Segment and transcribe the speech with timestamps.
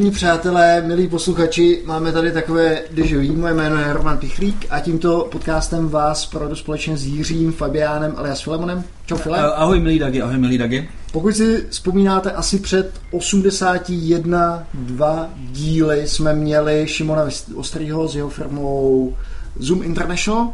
[0.00, 3.30] Vážení přátelé, milí posluchači, máme tady takové dežoví.
[3.30, 8.40] Moje jméno je Roman Pichlík a tímto podcastem vás provedu společně s Jiřím Fabiánem alias
[8.40, 8.84] Filemonem.
[9.06, 9.38] Čau File.
[9.38, 10.88] Eh, ahoj milí Dagi, ahoj milí Dagi.
[11.12, 19.16] Pokud si vzpomínáte, asi před 81 dva díly jsme měli Šimona Ostrýho s jeho firmou
[19.58, 20.52] Zoom International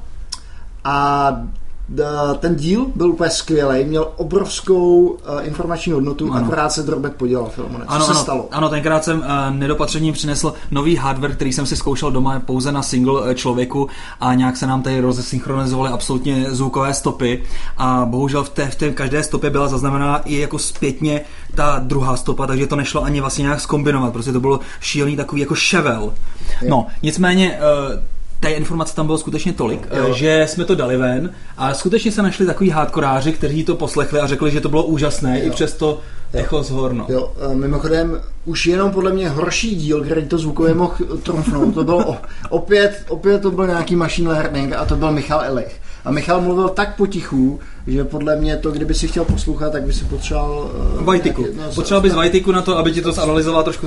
[0.85, 1.31] a
[2.39, 6.47] ten díl byl úplně skvělý, měl obrovskou uh, informační hodnotu, ano.
[6.47, 7.79] akorát se Drobek podělal filmu.
[7.79, 8.49] Co ano, se ano, stalo?
[8.51, 12.83] Ano, tenkrát jsem uh, nedopatřením přinesl nový hardware, který jsem si zkoušel doma pouze na
[12.83, 13.89] single uh, člověku
[14.21, 17.43] a nějak se nám tady rozesynchronizovaly absolutně zvukové stopy
[17.77, 21.21] a bohužel v té, v té každé stopě byla zaznamenána i jako zpětně
[21.55, 25.41] ta druhá stopa, takže to nešlo ani vlastně nějak skombinovat, prostě to bylo šílený takový
[25.41, 26.13] jako ševel.
[26.69, 30.15] No, nicméně uh, té informace tam bylo skutečně tolik, jo.
[30.15, 34.27] že jsme to dali ven a skutečně se našli takový hádkoráři, kteří to poslechli a
[34.27, 35.47] řekli, že to bylo úžasné, jo.
[35.47, 36.01] i přesto
[36.33, 37.07] echo z horno.
[37.09, 42.17] Jo, mimochodem, už jenom podle mě horší díl, který to zvukově mohl trumfnout, to bylo
[42.51, 45.81] opět, opět to byl nějaký machine learning a to byl Michal Elich.
[46.07, 49.93] A Michal mluvil tak potichu, že podle mě to, kdyby si chtěl poslouchat, tak by
[49.93, 50.71] si potřeboval...
[50.99, 51.47] Uh, Vajtiku.
[51.57, 53.87] No, potřeboval bys Vajtiku na to, aby ti to zanalizoval trošku,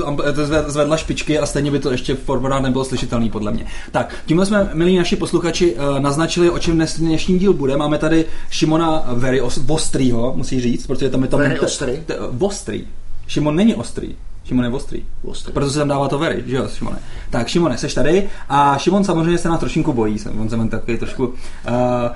[0.68, 3.66] zvedla špičky a stejně by to ještě v formát nebylo slyšitelný, podle mě.
[3.92, 7.78] Tak, tímhle jsme, milí naši posluchači, uh, naznačili, o čem dnes dnešní díl bude.
[7.78, 11.40] Máme tady Šimona Very Vostrýho, musí říct, protože tam je tam...
[11.40, 12.00] Very ostrý.
[12.32, 12.88] Vostrý.
[13.28, 14.16] Šimon není ostrý.
[14.50, 15.04] Šimon je ostrý.
[15.24, 15.54] ostrý.
[15.54, 16.98] Proto se tam dává to very, že jo, Šimone.
[17.30, 20.18] Tak, Šimone, seš tady a Šimon samozřejmě se nás trošinku bojí.
[20.42, 21.34] On se takový trošku uh,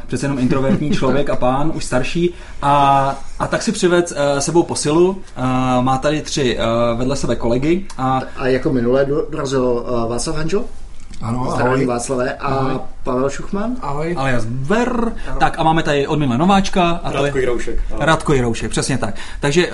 [0.08, 2.34] přece jenom introvertní člověk a pán, už starší.
[2.62, 5.10] A, a tak si přived uh, sebou posilu.
[5.10, 5.16] Uh,
[5.84, 7.86] má tady tři uh, vedle sebe kolegy.
[7.98, 10.64] A, a jako minulé dorazil uh, Václav Hanžel?
[11.24, 11.86] Ano, Zdravím ahoj.
[11.86, 12.34] Václavé.
[12.34, 12.80] A ahoj.
[13.04, 13.76] Pavel Šuchman.
[13.82, 14.16] Ahoj.
[14.18, 14.90] Alias Ver.
[14.90, 15.40] Ahoj.
[15.40, 16.92] Tak a máme tady od Mila Nováčka.
[17.04, 17.42] A Radko to je...
[17.42, 17.80] Jiroušek.
[17.92, 18.06] Ahoj.
[18.06, 19.16] Radko Jiroušek, přesně tak.
[19.40, 19.74] Takže uh,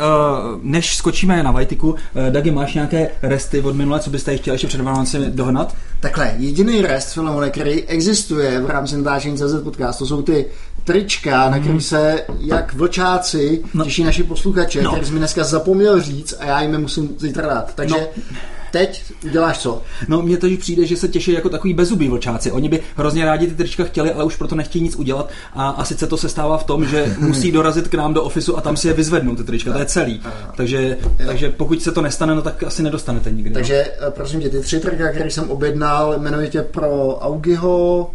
[0.61, 1.97] než skočíme na Vajtiku, uh,
[2.29, 5.75] Dagi, máš nějaké resty od minule, co byste chtěli ještě před Vánoci dohnat?
[5.99, 10.45] Takhle, jediný rest, Filemone, který existuje v rámci natáčení CZ podcastu, jsou ty
[10.83, 13.83] trička, na kterým se jak vlčáci no.
[13.83, 14.91] těší naši posluchače, no.
[14.91, 17.75] který jsi mi dneska zapomněl říct a já jim je musím zítra dát.
[17.75, 18.23] Takže no
[18.71, 19.81] teď uděláš co?
[20.07, 22.51] No mně to přijde, že se těší jako takový bezubý vlčáci.
[22.51, 25.29] Oni by hrozně rádi ty trička chtěli, ale už proto nechtějí nic udělat.
[25.53, 28.57] A, a sice to se stává v tom, že musí dorazit k nám do ofisu
[28.57, 29.73] a tam si je vyzvednout ty trička.
[29.73, 30.21] To je celý.
[30.57, 33.49] Takže, takže pokud se to nestane, no tak asi nedostanete nikdy.
[33.49, 33.53] No.
[33.53, 34.11] Takže no.
[34.11, 38.11] prosím tě, ty tři trička, které jsem objednal, jmenujete pro Augiho,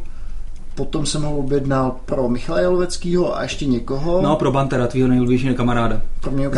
[0.75, 4.23] Potom jsem ho objednal pro Michala Jaloveckého a ještě někoho.
[4.23, 6.01] No, pro Bantera, tvýho nejlubějšího kamaráda.
[6.21, 6.49] Pro mě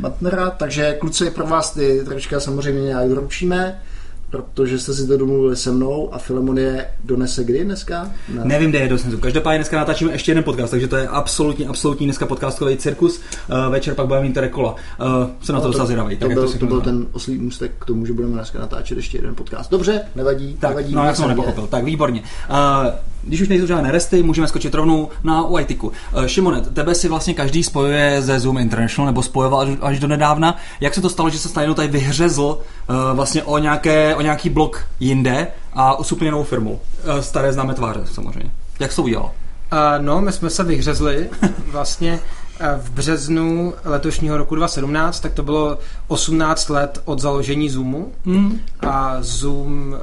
[0.00, 3.80] Bantera, takže kluci, pro vás ty troška samozřejmě nějak doručíme
[4.30, 8.10] protože jste si to domluvili se mnou a Filemon je donese kdy dneska?
[8.28, 8.44] Ne.
[8.44, 9.18] Nevím, kde je donesu.
[9.18, 13.18] Každopádně dneska natáčíme ještě jeden podcast, takže to je absolutně, absolutní dneska podcastový cirkus.
[13.18, 14.72] Uh, večer pak budeme mít rekola.
[14.72, 15.06] Uh,
[15.42, 16.16] jsem na to, no, to docela zvědavý.
[16.16, 19.18] To, byl, to, to byl ten oslý můstek k tomu, že budeme dneska natáčet ještě
[19.18, 19.70] jeden podcast.
[19.70, 20.56] Dobře, nevadí.
[20.60, 21.66] Tak, nevadí, no, já jsem nepochopil.
[21.66, 22.22] Tak, výborně.
[22.50, 22.56] Uh,
[23.26, 25.92] když už nejsou žádné resty, můžeme skočit rovnou na UITiku.
[26.16, 30.08] Uh, Šimone, tebe si vlastně každý spojuje ze Zoom International, nebo spojoval až, až do
[30.08, 30.56] nedávna.
[30.80, 34.50] Jak se to stalo, že se najednou tady vyhřezl uh, vlastně o, nějaké, o nějaký
[34.50, 36.72] blok jinde a úplně novou firmou?
[36.72, 38.50] Uh, staré známé tváře samozřejmě.
[38.80, 39.24] Jak se to udělal?
[39.72, 41.30] Uh, no, my jsme se vyhřezli
[41.66, 42.20] vlastně
[42.76, 45.78] v březnu letošního roku 2017, tak to bylo
[46.08, 48.60] 18 let od založení Zoomu mm.
[48.80, 49.98] a Zoom uh,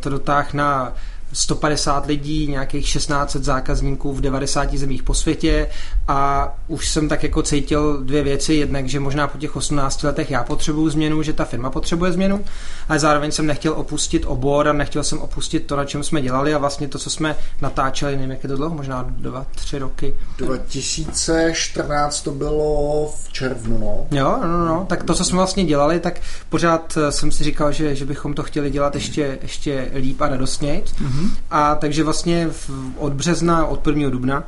[0.00, 0.92] to dotáhl na
[1.32, 5.68] 150 lidí, nějakých 1600 zákazníků v 90 zemích po světě
[6.08, 8.54] a už jsem tak jako cítil dvě věci.
[8.54, 12.44] Jednak, že možná po těch 18 letech já potřebuju změnu, že ta firma potřebuje změnu,
[12.88, 16.54] ale zároveň jsem nechtěl opustit obor a nechtěl jsem opustit to, na čem jsme dělali
[16.54, 20.14] a vlastně to, co jsme natáčeli, nevím, jak je to dlouho, možná dva, tři roky.
[20.36, 24.18] 2014 to bylo v červnu, no.
[24.18, 24.86] Jo, no, no, no.
[24.88, 28.42] tak to, co jsme vlastně dělali, tak pořád jsem si říkal, že, že bychom to
[28.42, 30.82] chtěli dělat ještě, ještě líp a radostněji.
[30.82, 31.17] Mm-hmm.
[31.18, 31.30] Mm-hmm.
[31.50, 34.10] A takže vlastně v, od března, od 1.
[34.10, 34.44] dubna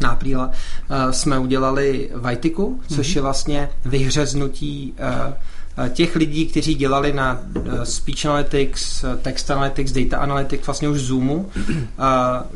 [0.00, 3.16] na apríla uh, jsme udělali Vajtiku, což mm-hmm.
[3.16, 5.34] je vlastně vyhřeznutí uh, Eh,
[5.88, 11.00] těch lidí, kteří dělali na eh, speech analytics, eh, text analytics, data analytics, vlastně už
[11.00, 11.50] Zoomu,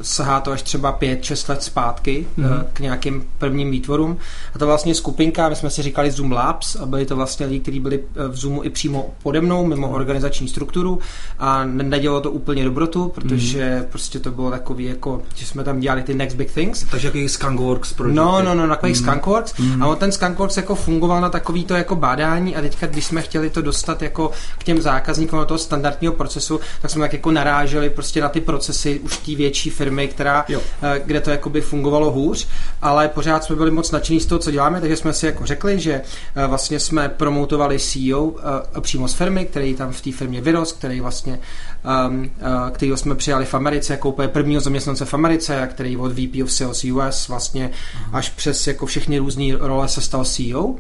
[0.03, 2.65] sahá to až třeba 5-6 let zpátky mm-hmm.
[2.73, 4.17] k nějakým prvním výtvorům.
[4.55, 7.61] A to vlastně skupinka, my jsme si říkali Zoom Labs a byli to vlastně lidi,
[7.61, 9.95] kteří byli v Zoomu i přímo pode mnou, mimo mm-hmm.
[9.95, 10.99] organizační strukturu
[11.39, 13.85] a nedělalo to úplně dobrotu, protože mm-hmm.
[13.85, 16.87] prostě to bylo takový jako, že jsme tam dělali ty next big things.
[16.91, 18.17] Takže jaký Skunkworks project.
[18.17, 19.03] No, no, no, takový mm-hmm.
[19.03, 19.55] Skunkworks.
[19.55, 19.83] Mm-hmm.
[19.83, 23.09] A on ten Skunkworks jako fungoval na takový to jako bádání a teďka, když když
[23.09, 27.13] jsme chtěli to dostat jako k těm zákazníkům do toho standardního procesu, tak jsme tak
[27.13, 30.61] jako naráželi prostě na ty procesy už té větší firmy, která, jo.
[30.83, 32.49] Eh, kde to jakoby fungovalo hůř,
[32.83, 35.81] ale pořád jsme byli moc nadšení z toho, co děláme, takže jsme si jako řekli,
[35.81, 35.93] že
[36.35, 38.33] eh, vlastně jsme promotovali CEO
[38.77, 41.39] eh, přímo z firmy, který tam v té firmě vyrost, který vlastně
[41.85, 46.43] uh, kterýho jsme přijali v Americe jako úplně prvního zaměstnance v Americe, který od VP
[46.45, 48.17] of Sales US vlastně uh-huh.
[48.17, 50.75] až přes jako všechny různé role se stal CEO.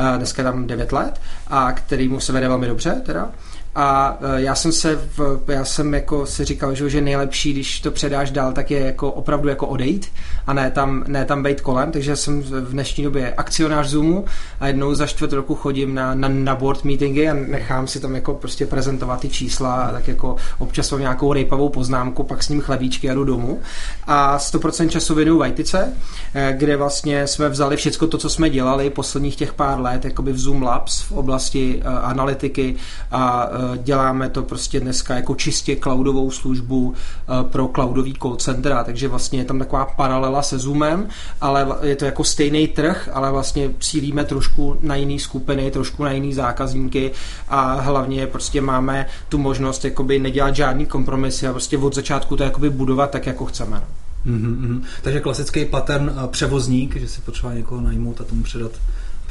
[0.00, 3.30] Uh, dneska tam 9 let a který mu se vede velmi dobře teda.
[3.74, 7.90] A e, já jsem se, v, já jsem jako si říkal, že, nejlepší, když to
[7.90, 10.12] předáš dál, tak je jako opravdu jako odejít
[10.46, 14.24] a ne tam, ne tam být kolem, takže jsem v dnešní době akcionář Zoomu
[14.60, 18.14] a jednou za čtvrt roku chodím na, na, na board meetingy a nechám si tam
[18.14, 22.48] jako prostě prezentovat ty čísla a tak jako občas mám nějakou rejpavou poznámku, pak s
[22.48, 23.60] ním chlebíčky a jdu domů
[24.06, 25.92] a 100% času věnuju Vajtice,
[26.34, 30.32] e, kde vlastně jsme vzali všechno to, co jsme dělali posledních těch pár let, jakoby
[30.32, 32.76] v Zoom Labs v oblasti uh, analytiky
[33.10, 36.94] a uh, děláme to prostě dneska jako čistě cloudovou službu uh,
[37.42, 41.08] pro cloudový call centra, takže vlastně je tam taková paralela se Zoomem,
[41.40, 46.12] ale je to jako stejný trh, ale vlastně cílíme trošku na jiný skupiny, trošku na
[46.12, 47.10] jiný zákazníky
[47.48, 52.42] a hlavně prostě máme tu možnost jakoby nedělat žádný kompromisy a prostě od začátku to
[52.42, 53.82] jakoby budovat tak, jako chceme.
[54.26, 54.82] Mm-hmm.
[55.02, 58.72] Takže klasický pattern převozník, že si potřeba někoho najmout a tomu předat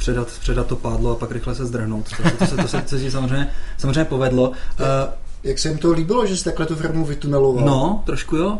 [0.00, 2.08] předat, předat to pádlo a pak rychle se zdrhnout.
[2.16, 3.48] To, to, to, se, to, se, to se samozřejmě,
[3.78, 4.52] samozřejmě povedlo.
[5.42, 7.64] Jak se jim to líbilo, že jsi takhle tu firmu vytuneloval?
[7.64, 8.58] No, trošku jo.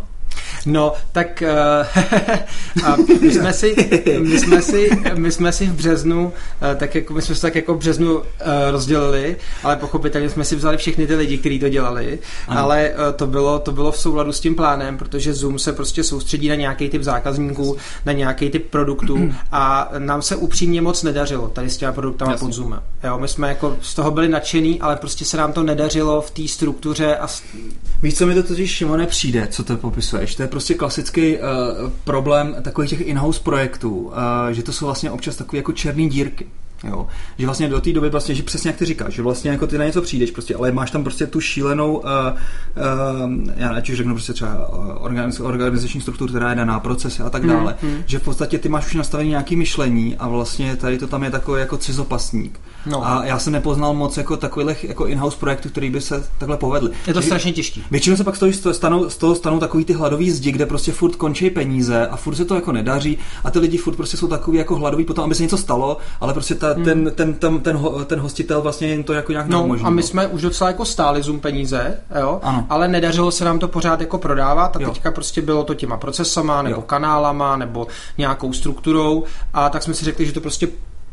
[0.66, 1.42] No, tak
[2.98, 3.74] uh, my, jsme si,
[4.20, 7.54] my, jsme si, my jsme si v březnu, uh, tak jako, my jsme se tak
[7.54, 8.24] jako v březnu uh,
[8.70, 12.18] rozdělili, ale pochopitelně jsme si vzali všechny ty lidi, kteří to dělali,
[12.48, 12.60] ano.
[12.60, 16.04] ale uh, to, bylo, to bylo v souladu s tím plánem, protože Zoom se prostě
[16.04, 21.48] soustředí na nějaký typ zákazníků, na nějaký typ produktů a nám se upřímně moc nedařilo
[21.48, 22.46] tady s těma produktama Jasně.
[22.46, 22.82] pod Zoomem.
[23.04, 26.30] Jo, my jsme jako z toho byli nadšený, ale prostě se nám to nedařilo v
[26.30, 27.26] té struktuře a...
[28.02, 29.76] Víš, co mi to totiž, Šimone, přijde, co to
[30.20, 30.36] popisuješ?
[30.36, 31.44] To je prostě klasický uh,
[32.04, 34.12] problém takových těch in-house projektů, uh,
[34.50, 36.46] že to jsou vlastně občas takové jako černé dírky.
[36.84, 37.06] Jo.
[37.38, 39.78] Že vlastně do té doby vlastně, že přesně jak ty říkáš, že vlastně jako ty
[39.78, 44.14] na něco přijdeš prostě, ale máš tam prostě tu šílenou, uh, uh, já už řeknu
[44.14, 44.68] prostě třeba
[45.00, 48.02] organiz, organizační strukturu, která je daná, procesy a tak hmm, dále, mm, mm.
[48.06, 51.30] že v podstatě ty máš už nastavený nějaký myšlení a vlastně tady to tam je
[51.30, 52.60] takový jako cizopasník.
[52.86, 53.06] No.
[53.06, 56.90] A já jsem nepoznal moc jako takových jako in-house projektů, který by se takhle povedly.
[57.06, 57.84] Je to strašně těžký.
[57.90, 60.92] Většinou se pak z toho stanou, z toho stanou takový ty hladový zdi, kde prostě
[60.92, 64.28] furt končí peníze a furt se to jako nedaří a ty lidi furt prostě jsou
[64.28, 66.84] takový jako hladoví potom, aby se něco stalo, ale prostě ta, hmm.
[66.84, 69.86] ten, ten, ten, ten, ten, hostitel vlastně jim to jako nějak no, neumožní.
[69.86, 72.66] A my jsme už docela jako stáli Zoom peníze, jo, ano.
[72.68, 74.90] ale nedařilo se nám to pořád jako prodávat a jo.
[74.90, 76.82] teďka prostě bylo to těma procesama nebo jo.
[76.82, 77.86] kanálama nebo
[78.18, 80.68] nějakou strukturou a tak jsme si řekli, že to prostě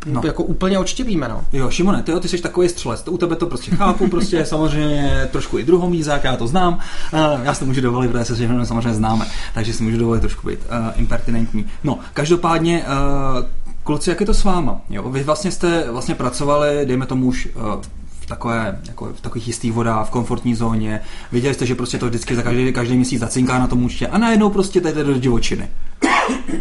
[0.06, 0.22] No.
[0.26, 1.44] Jako úplně určitě víme, no.
[1.54, 5.30] Jo, Šimone, ty, ty jsi takový střelec, to u tebe to prostě chápu, prostě samozřejmě
[5.32, 6.74] trošku i druhomízák, já to znám,
[7.14, 10.20] uh, já si to můžu dovolit, protože se všechno samozřejmě známe, takže si můžu dovolit
[10.20, 11.66] trošku být uh, impertinentní.
[11.84, 13.46] No, každopádně, uh,
[13.84, 14.82] kluci, jak je to s váma?
[14.90, 17.82] Jo, vy vlastně jste vlastně pracovali, dejme tomu už uh,
[18.28, 21.02] takové, jako v takových jistých vodách, v komfortní zóně.
[21.32, 24.18] Viděli jste, že prostě to vždycky za každý, každý měsíc zacinká na tom účtě a
[24.18, 25.70] najednou prostě tady do divočiny.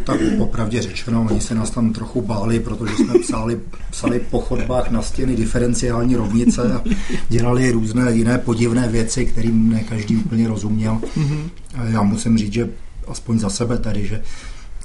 [0.05, 4.91] Tak popravdě řečeno, oni se nás tam trochu báli, protože jsme psali, psali po chodbách
[4.91, 6.83] na stěny diferenciální rovnice a
[7.29, 11.01] dělali různé jiné podivné věci, kterým ne každý úplně rozuměl.
[11.17, 11.51] Mm-hmm.
[11.85, 12.69] Já musím říct, že
[13.09, 14.23] aspoň za sebe tady, že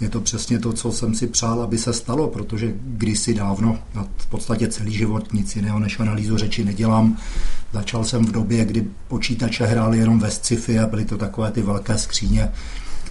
[0.01, 4.05] je to přesně to, co jsem si přál, aby se stalo, protože kdysi dávno, a
[4.17, 7.17] v podstatě celý život nic jiného než analýzu řeči nedělám.
[7.73, 11.61] Začal jsem v době, kdy počítače hrály jenom ve sci-fi a byly to takové ty
[11.61, 12.51] velké skříně,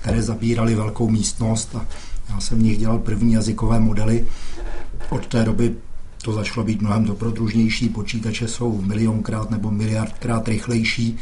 [0.00, 1.86] které zabíraly velkou místnost a
[2.28, 4.26] já jsem v nich dělal první jazykové modely.
[5.10, 5.74] Od té doby
[6.22, 11.16] to začalo být mnohem dobrodružnější, počítače jsou milionkrát nebo miliardkrát rychlejší.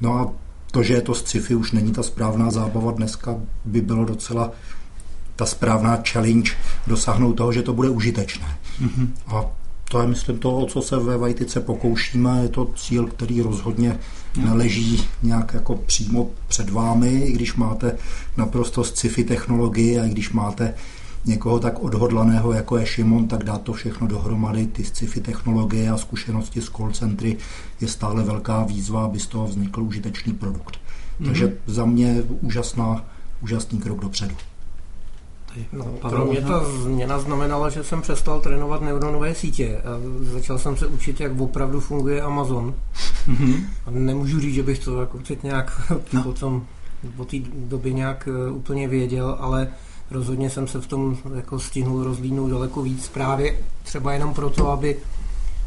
[0.00, 0.32] No a
[0.70, 4.50] to, že je to sci-fi, už není ta správná zábava dneska, by bylo docela
[5.36, 6.52] ta správná challenge
[6.86, 8.58] dosáhnout toho, že to bude užitečné.
[8.82, 9.08] Mm-hmm.
[9.26, 9.44] A
[9.90, 12.40] to je, myslím, to, o co se ve Vajtice pokoušíme.
[12.42, 13.98] Je to cíl, který rozhodně
[14.36, 17.96] neleží nějak jako přímo před vámi, i když máte
[18.36, 20.74] naprosto sci-fi technologii a i když máte
[21.24, 25.96] někoho tak odhodlaného, jako je Šimon, tak dá to všechno dohromady, ty sci-fi technologie a
[25.96, 27.36] zkušenosti z call centry
[27.80, 30.76] je stále velká výzva, aby z toho vznikl užitečný produkt.
[30.76, 31.26] Mm-hmm.
[31.26, 33.04] Takže za mě úžasná,
[33.42, 34.34] úžasný krok dopředu.
[35.72, 39.88] No, pro mě ta změna znamenala, že jsem přestal trénovat neuronové sítě a
[40.32, 42.74] začal jsem se učit, jak opravdu funguje Amazon.
[43.28, 43.64] Mm-hmm.
[43.86, 46.22] A nemůžu říct, že bych to jako určitě nějak no.
[46.22, 46.66] potom
[47.16, 49.68] po té době nějak eh, úplně věděl, ale
[50.10, 54.96] rozhodně jsem se v tom jako stihnul rozlínout daleko víc právě třeba jenom proto, aby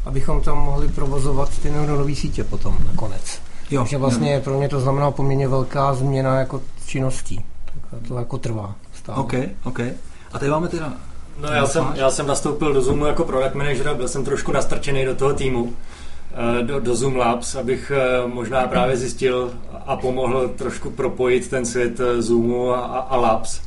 [0.04, 3.40] abychom tam mohli provozovat ty neuronové sítě potom nakonec.
[3.70, 4.40] Jo, Takže vlastně jo.
[4.40, 7.44] pro mě to znamená poměrně velká změna jako činností.
[7.90, 9.18] Tak to jako trvá stále.
[9.18, 9.34] OK,
[9.64, 9.80] OK.
[10.32, 10.92] A teď máme teda
[11.40, 14.52] No já jsem, já jsem nastoupil do Zoomu jako product manager a byl jsem trošku
[14.52, 15.72] nastrčený do toho týmu,
[16.62, 19.52] do, do Zoom Labs, abych eh, možná právě zjistil
[19.86, 23.60] a pomohl trošku propojit ten svět eh, Zoomu a, a Labs.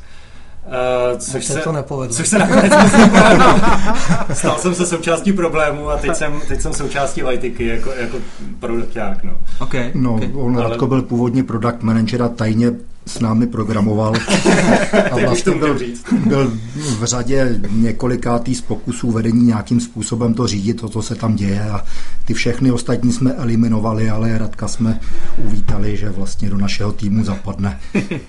[0.66, 2.16] Uh, což se, to nepovedlo.
[2.16, 2.72] Což se nakonec
[4.32, 8.16] Stal jsem se součástí problému a teď jsem, teď jsem součástí Vajtiky jako, jako
[8.60, 9.24] produkták.
[9.24, 9.38] No.
[9.60, 10.30] Okay, no, okay.
[10.34, 10.68] on Ale...
[10.68, 12.72] Radko byl původně product manager a tajně
[13.06, 14.14] s námi programoval
[15.10, 15.78] a vlastně byl,
[16.26, 16.52] byl
[16.98, 21.70] v řadě několikátý z pokusů vedení nějakým způsobem to řídit, to, co se tam děje
[21.70, 21.84] a
[22.24, 25.00] ty všechny ostatní jsme eliminovali, ale Radka jsme
[25.36, 27.80] uvítali, že vlastně do našeho týmu zapadne.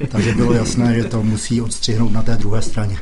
[0.09, 2.97] Takže bylo jasné, že to musí odstřihnout na té druhé straně.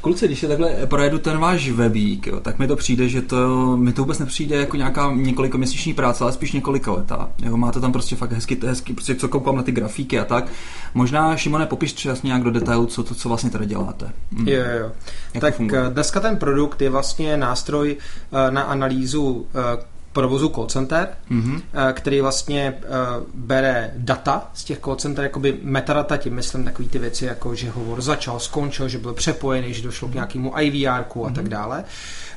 [0.00, 3.76] Kluci, když je takhle projedu ten váš webík, jo, tak mi to přijde, že to,
[3.76, 7.30] mi to vůbec nepřijde jako nějaká několikoměsíční práce, ale spíš několika letá.
[7.42, 10.46] Jo, máte tam prostě fakt hezky, hezky prostě co koukám na ty grafiky a tak.
[10.94, 14.12] Možná, Šimone, popiš třeba nějak do detailu, co, to, co vlastně tady děláte.
[14.36, 14.48] Hmm.
[14.48, 14.92] Jo, jo.
[15.34, 20.66] Jak tak eh, dneska ten produkt je vlastně nástroj eh, na analýzu eh, provozu call
[20.66, 21.62] center, mm-hmm.
[21.92, 26.98] který vlastně uh, bere data z těch call center, jakoby metadata, tím myslím takový ty
[26.98, 31.02] věci, jako že hovor začal, skončil, že byl přepojený, že došlo k nějakému IVR a
[31.02, 31.32] mm-hmm.
[31.32, 31.84] tak dále.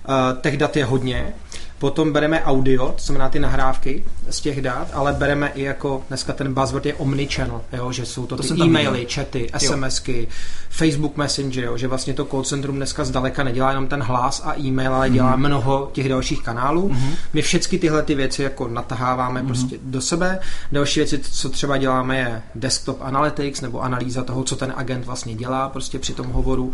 [0.09, 1.33] Uh, těch dat je hodně.
[1.81, 6.33] Potom bereme audio, to znamená ty nahrávky z těch dat, ale bereme i jako, dneska
[6.33, 10.27] ten buzzword je omnichannel, jo, že jsou to, to ty e-maily, chaty, SMSky,
[10.69, 14.59] Facebook Messenger, jo, že vlastně to call centrum dneska zdaleka nedělá jenom ten hlas a
[14.59, 15.47] e-mail, ale dělá mm-hmm.
[15.47, 16.89] mnoho těch dalších kanálů.
[16.89, 17.15] Mm-hmm.
[17.33, 19.47] My všechny tyhle ty věci jako nataháváme mm-hmm.
[19.47, 20.39] prostě do sebe.
[20.71, 25.35] Další věci, co třeba děláme, je desktop analytics nebo analýza toho, co ten agent vlastně
[25.35, 26.71] dělá prostě při tom hovoru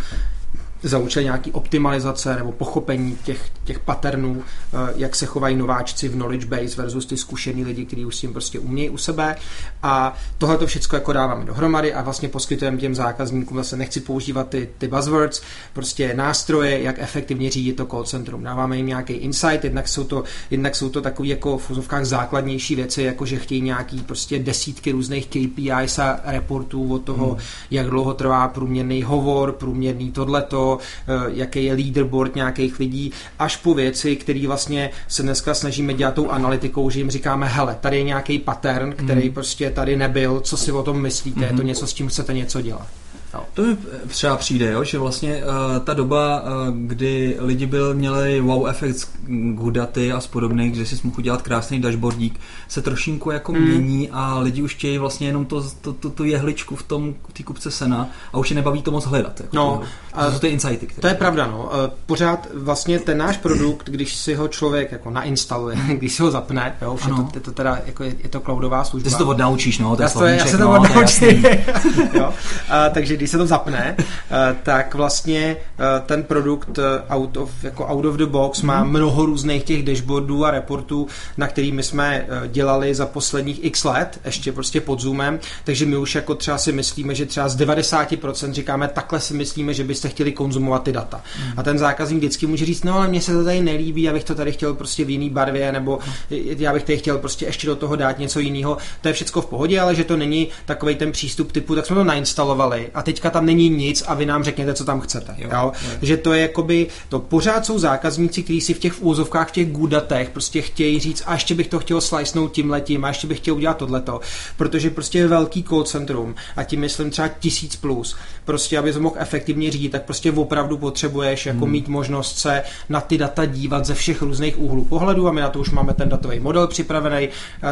[0.84, 6.14] za účel nějaký optimalizace nebo pochopení těch, těch patternů, eh, jak se chovají nováčci v
[6.14, 9.36] knowledge base versus ty zkušený lidi, kteří už s tím prostě umějí u sebe.
[9.84, 14.50] A tohle to všechno jako dáváme dohromady a vlastně poskytujeme těm zákazníkům, zase nechci používat
[14.50, 15.42] ty, ty buzzwords,
[15.74, 18.44] prostě nástroje, jak efektivně řídit to call centrum.
[18.44, 22.76] Dáváme jim nějaký insight, jednak jsou to, jednak jsou to takové jako v úzovkách základnější
[22.76, 27.40] věci, jako že chtějí nějaký prostě desítky různých KPIs a reportů od toho, hmm.
[27.72, 33.74] jak dlouho trvá průměrný hovor, průměrný tohleto, Eh, jaký je leaderboard nějakých lidí, až po
[33.74, 38.04] věci, které vlastně se dneska snažíme dělat tou analytikou, že jim říkáme, hele, tady je
[38.04, 39.34] nějaký pattern, který mm.
[39.34, 41.44] prostě tady nebyl, co si o tom myslíte, mm-hmm.
[41.44, 41.68] je to mhm.
[41.68, 42.88] něco, s čím chcete něco dělat.
[43.34, 43.44] No.
[43.54, 48.42] To mi třeba přijde, jo, že vlastně uh, ta doba, uh, kdy lidi byl, měli
[48.42, 49.10] wow efekt z
[49.54, 53.62] Gudaty a podobných, že si mohl dělat krásný dashboardík, se trošinku jako mm.
[53.62, 57.44] mění a lidi už chtějí vlastně jenom to, to, to, tu jehličku v tom té
[57.44, 59.40] kupce sena a už je nebaví to moc hledat.
[59.40, 59.88] Jako no, to,
[60.26, 60.88] to jsou ty insighty.
[60.88, 61.02] Které...
[61.02, 61.70] To je pravda, no.
[61.74, 66.32] Eh, pořád vlastně ten náš produkt, když si ho člověk jako nainstaluje, když si ho
[66.32, 69.10] zapne, jo, je to, je to teda jako je, je to cloudová služba.
[69.10, 71.46] Ty si to odnaučíš, no, to je to, já se to no, odnaučím.
[72.14, 72.34] jo.
[72.70, 75.58] A, takže když se to zapne, eh, tak vlastně
[76.06, 78.90] ten produkt out of, jako out of the box má mhm.
[78.90, 81.08] mnoho různých těch dashboardů a reportů,
[81.38, 86.16] na kterými jsme dělali za posledních x let, ještě prostě pod Zoomem, takže my už
[86.16, 90.32] jako třeba si myslíme, že třeba z 90% říkáme, takhle si myslíme, že byste chtěli
[90.32, 91.22] konzumovat ty data.
[91.58, 94.24] A ten zákazník vždycky může říct, no ale mně se to tady nelíbí, já bych
[94.24, 96.00] to tady chtěl prostě v jiný barvě, nebo
[96.30, 98.78] já bych tady chtěl prostě ještě do toho dát něco jiného.
[99.02, 101.96] To je všechno v pohodě, ale že to není takový ten přístup typu, tak jsme
[101.96, 105.36] to nainstalovali a teďka tam není nic a vy nám řekněte, co tam chcete.
[105.38, 105.72] Jo, jo?
[105.92, 105.98] Jo.
[106.02, 109.72] Že to je jakoby, to pořád jsou zákazníci, kteří si v těch úzovkách, v těch
[109.72, 113.38] gudatech prostě chtějí říct, a ještě bych to chtěl slicenout tím letím, a ještě bych
[113.38, 114.20] chtěl udělat tohleto,
[114.58, 118.16] protože prostě je velký call centrum a tím myslím třeba tisíc plus.
[118.46, 121.72] Prostě, aby to mohl efektivně řídit, tak prostě opravdu potřebuješ jako hmm.
[121.72, 125.50] mít možnost se na ty data dívat ze všech různých úhlů pohledu a my na
[125.50, 127.30] to už máme ten datový model připravený,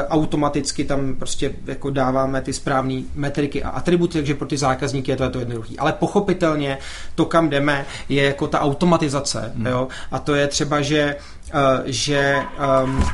[0.10, 5.18] automaticky tam prostě jako dáváme ty správné metriky a atributy, takže pro ty zákazníky je
[5.18, 5.80] to, je to jednoduchý.
[5.80, 6.78] Ale pochopitelně
[7.16, 9.52] to, kam jdeme, je jako ta automatizace.
[9.56, 9.66] Hmm.
[9.66, 9.88] Jo?
[10.12, 11.16] A to je třeba, že,
[11.54, 12.36] uh, že
[12.84, 13.06] um,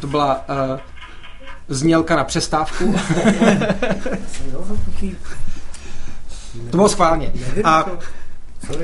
[0.00, 0.80] to byla uh,
[1.68, 2.94] znělka na přestávku.
[6.70, 7.32] to bylo schválně.
[7.64, 7.86] A,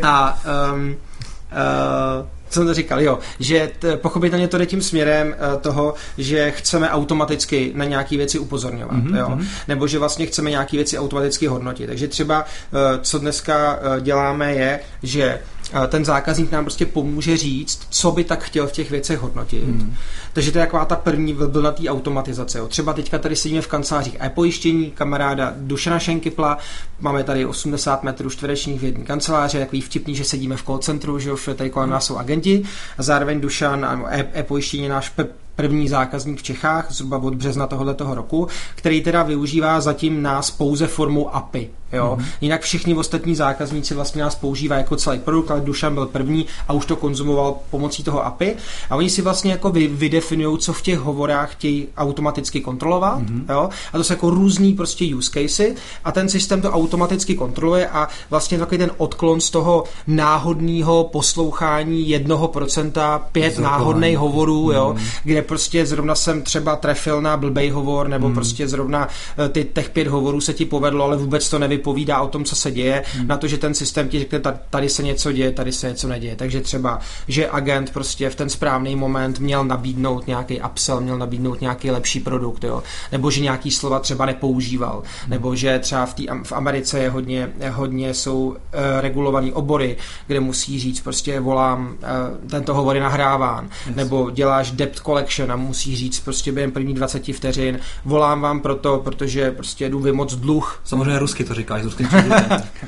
[0.02, 0.38] a
[0.74, 5.60] um, uh, co jsem to říkal, jo, že t, pochopitelně to jde tím směrem uh,
[5.60, 9.16] toho, že chceme automaticky na nějaké věci upozorňovat, mm-hmm.
[9.16, 9.46] jo, mhm.
[9.68, 11.86] nebo že vlastně chceme nějaké věci automaticky hodnotit.
[11.86, 15.40] Takže třeba, uh, co dneska uh, děláme, je, že
[15.88, 19.64] ten zákazník nám prostě pomůže říct, co by tak chtěl v těch věcech hodnotit.
[19.64, 19.94] Hmm.
[20.32, 22.58] Takže to je taková ta první vlna té automatizace.
[22.58, 22.68] Jo.
[22.68, 26.58] Třeba teďka tady sedíme v kancelářích e-pojištění, kamaráda Dušana Šenkypla,
[27.00, 31.18] máme tady 80 metrů čtverečních v jedné kanceláři, takový vtipný, že sedíme v call centru,
[31.18, 32.62] že jo, tady kolem nás jsou agenti
[32.98, 35.12] a zároveň Dušan, e-pojištění náš
[35.56, 40.86] první zákazník v Čechách, zhruba od března tohoto roku, který teda využívá zatím nás pouze
[40.86, 41.70] formou API.
[41.92, 42.16] Jo?
[42.18, 42.24] Mm-hmm.
[42.40, 46.72] Jinak všichni ostatní zákazníci vlastně nás používají jako celý produkt, ale Dušan byl první a
[46.72, 48.56] už to konzumoval pomocí toho API.
[48.90, 53.20] A oni si vlastně jako vy, vydefinují, co v těch hovorách chtějí automaticky kontrolovat.
[53.20, 53.44] Mm-hmm.
[53.48, 53.68] Jo?
[53.92, 58.08] A to jsou jako různý prostě use casey a ten systém to automaticky kontroluje a
[58.30, 64.74] vlastně takový ten odklon z toho náhodného poslouchání jednoho procenta pět náhodných hovorů, mm-hmm.
[64.74, 64.92] jo?
[64.94, 65.04] Mhm.
[65.24, 68.34] kde prostě zrovna jsem třeba trefil na blbej hovor, nebo mm-hmm.
[68.34, 72.20] prostě zrovna eh, ty těch pět hovorů se ti povedlo, ale vůbec to nevypadá vypovídá
[72.20, 73.28] o tom, co se děje, hmm.
[73.28, 76.36] na to, že ten systém ti řekne, tady se něco děje, tady se něco neděje.
[76.36, 81.60] Takže třeba, že agent prostě v ten správný moment měl nabídnout nějaký upsell, měl nabídnout
[81.60, 82.82] nějaký lepší produkt, jo?
[83.12, 85.30] nebo že nějaký slova třeba nepoužíval, hmm.
[85.30, 88.56] nebo že třeba v, tý, v Americe je hodně, hodně jsou uh,
[89.00, 89.96] regulovaný obory,
[90.26, 91.96] kde musí říct prostě volám,
[92.42, 93.96] uh, tento hovor je nahráván, yes.
[93.96, 98.98] nebo děláš debt collection a musí říct prostě během první 20 vteřin, volám vám proto,
[99.04, 100.80] protože prostě jdu vymoc dluh.
[100.84, 102.08] Samozřejmě rusky to říká říkáš s ruským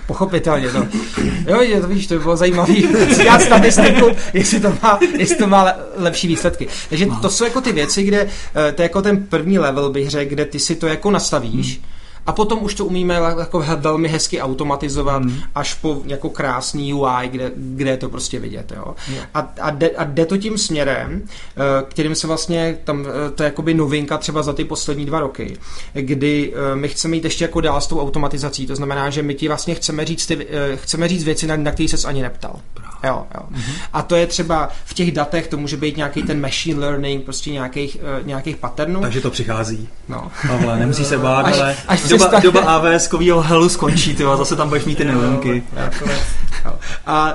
[0.06, 0.86] Pochopitelně, to.
[1.48, 2.74] Jo, je, to víš, to by bylo zajímavé
[3.24, 6.68] já statistiku, jestli to má, jestli to má lepší výsledky.
[6.88, 8.28] Takže to jsou jako ty věci, kde
[8.68, 11.78] eh, to je jako ten první level, bych řekl, kde ty si to jako nastavíš,
[11.78, 11.91] hmm
[12.26, 15.36] a potom už to umíme jako velmi hezky automatizovat mm.
[15.54, 18.72] až po jako krásný UI, kde, kde je to prostě vidět.
[18.76, 18.94] Jo.
[19.08, 19.28] Yeah.
[19.34, 23.42] A, a, jde, a jde to tím směrem, eh, kterým se vlastně, tam, eh, to
[23.42, 25.56] je jakoby novinka třeba za ty poslední dva roky,
[25.92, 29.34] kdy eh, my chceme jít ještě jako dál s tou automatizací, to znamená, že my
[29.34, 32.60] ti vlastně chceme říct, ty, chceme říct věci, na, na které ses ani neptal.
[33.04, 33.40] Jo, jo.
[33.52, 33.74] Mm-hmm.
[33.92, 37.50] A to je třeba v těch datech, to může být nějaký ten machine learning, prostě
[37.50, 39.00] nějakých, nějakých patternů.
[39.00, 39.88] Takže to přichází.
[40.08, 40.30] No.
[40.48, 41.76] Pavle, nemusí se bát, až, ale...
[41.88, 45.62] Až doba, doba AWS-kovýho helu skončí, ty zase tam budeš mít ty neuronky.
[46.64, 46.70] A,
[47.06, 47.28] a,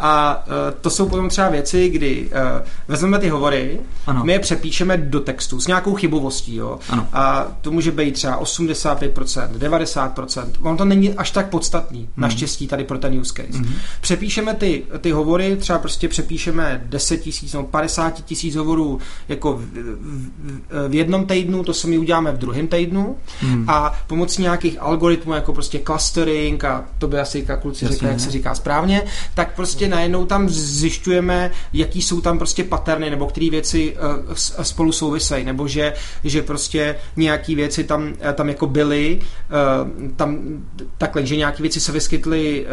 [0.00, 0.44] a
[0.80, 4.24] to jsou potom třeba věci, kdy uh, vezmeme ty hovory, ano.
[4.24, 6.78] my je přepíšeme do textu s nějakou chybovostí, jo.
[6.88, 7.08] Ano.
[7.12, 10.44] A to může být třeba 85%, 90%.
[10.62, 12.08] On to není až tak podstatný, hmm.
[12.16, 13.58] naštěstí tady pro ten use case.
[13.58, 13.74] Hmm.
[14.00, 19.60] Přepíšeme ty, ty hovory, třeba prostě přepíšeme 10 tisíc nebo 50 tisíc hovorů jako v,
[19.60, 23.16] v, v jednom týdnu, to sami uděláme v druhém týdnu.
[23.40, 23.64] Hmm.
[23.68, 28.30] a pomocí nějakých algoritmů, jako prostě clustering a to by asi kluci řekli, jak se
[28.30, 29.02] říká správně,
[29.34, 34.92] tak prostě najednou tam zjišťujeme, jaký jsou tam prostě paterny, nebo které věci uh, spolu
[34.92, 35.92] souvisejí, nebo že,
[36.24, 40.38] že prostě nějaký věci tam, uh, tam jako byly, uh, tam
[40.98, 42.66] takhle, že nějaké věci se vyskytly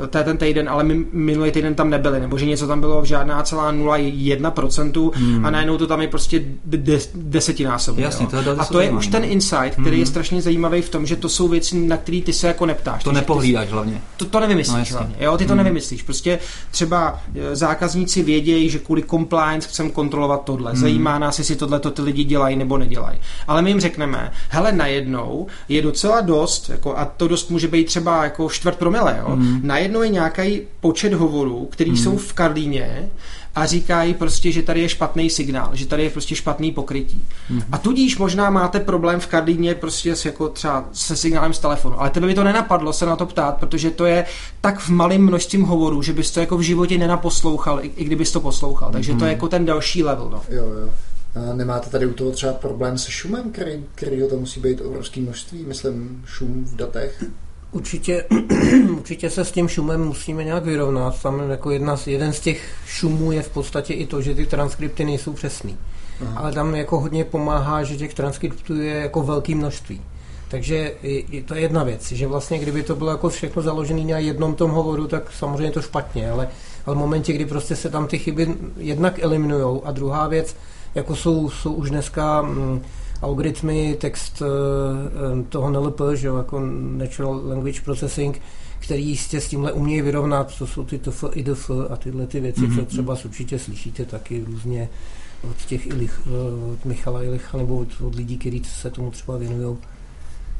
[0.00, 3.04] uh, ten týden, ale my, minulý týden tam nebyly, nebo že něco tam bylo v
[3.04, 5.46] žádná celá 0,1% hmm.
[5.46, 8.04] a najednou to tam je prostě de, desetinásobně.
[8.04, 10.00] Jasně, to je a to je už ten insight, který hmm.
[10.00, 13.04] je strašně zajímavý v tom, že to jsou věci, na které ty se jako neptáš.
[13.04, 14.00] To nepohlídáš hlavně.
[14.16, 15.16] To, to nevymyslíš no, hlavně.
[15.20, 15.58] Jo, ty to hmm.
[15.58, 16.02] nevymyslíš.
[16.02, 16.38] Prostě
[16.70, 20.70] třeba e, zákazníci vědějí, že kvůli compliance chcem kontrolovat tohle.
[20.70, 20.80] Hmm.
[20.80, 23.18] Zajímá nás, jestli tohle to ty lidi dělají nebo nedělají.
[23.48, 27.84] Ale my jim řekneme, hele, najednou je docela dost, jako, a to dost může být
[27.84, 29.36] třeba jako čtvrt promile, jo.
[29.36, 29.60] Hmm.
[29.62, 31.98] Najednou je nějaký počet hovorů, který hmm.
[31.98, 33.10] jsou v Karlíně
[33.54, 37.22] a říkají prostě, že tady je špatný signál, že tady je prostě špatný pokrytí.
[37.50, 37.64] Mm-hmm.
[37.72, 42.00] A tudíž možná máte problém v Karlíně prostě s, jako třeba se signálem z telefonu,
[42.00, 44.26] ale tebe by to nenapadlo se na to ptát, protože to je
[44.60, 48.32] tak v malém množství hovorů, že bys to jako v životě nenaposlouchal, i, i kdybys
[48.32, 48.92] to poslouchal.
[48.92, 49.18] Takže mm-hmm.
[49.18, 49.36] to je mhm.
[49.36, 50.28] jako ten další level.
[50.30, 50.42] No.
[50.48, 50.90] Jo, jo.
[51.34, 55.20] A nemáte tady u toho třeba problém se šumem, který, kterýho to musí být obrovské
[55.20, 57.24] množství, myslím šum v datech?
[57.74, 58.24] Určitě,
[58.90, 61.22] určitě se s tím šumem musíme nějak vyrovnat.
[61.22, 64.46] Tam jako jedna z, jeden z těch šumů je v podstatě i to, že ty
[64.46, 65.76] transkripty nejsou přesný.
[66.22, 66.40] Aha.
[66.40, 70.00] Ale tam jako hodně pomáhá, že těch transkriptů je jako velké množství.
[70.48, 70.94] Takže
[71.44, 74.70] to je jedna věc, že vlastně kdyby to bylo jako všechno založené na jednom tom
[74.70, 76.48] hovoru, tak samozřejmě to špatně, ale,
[76.86, 80.56] ale v momentě, kdy prostě se tam ty chyby jednak eliminují a druhá věc,
[80.94, 82.82] jako jsou, jsou už dneska mm,
[83.24, 86.60] algoritmy text eh, eh, toho NLP, že jo, jako
[86.96, 88.40] Natural Language Processing,
[88.78, 92.60] který jistě s tímhle umějí vyrovnat, to jsou ty TF, IDF a tyhle ty věci,
[92.60, 92.74] mm-hmm.
[92.74, 92.86] co mhm.
[92.86, 94.88] třeba určitě slyšíte taky různě
[95.50, 99.38] od těch Ilich, eh, od Michala Ilicha nebo od, od lidí, kteří se tomu třeba
[99.38, 99.76] věnují.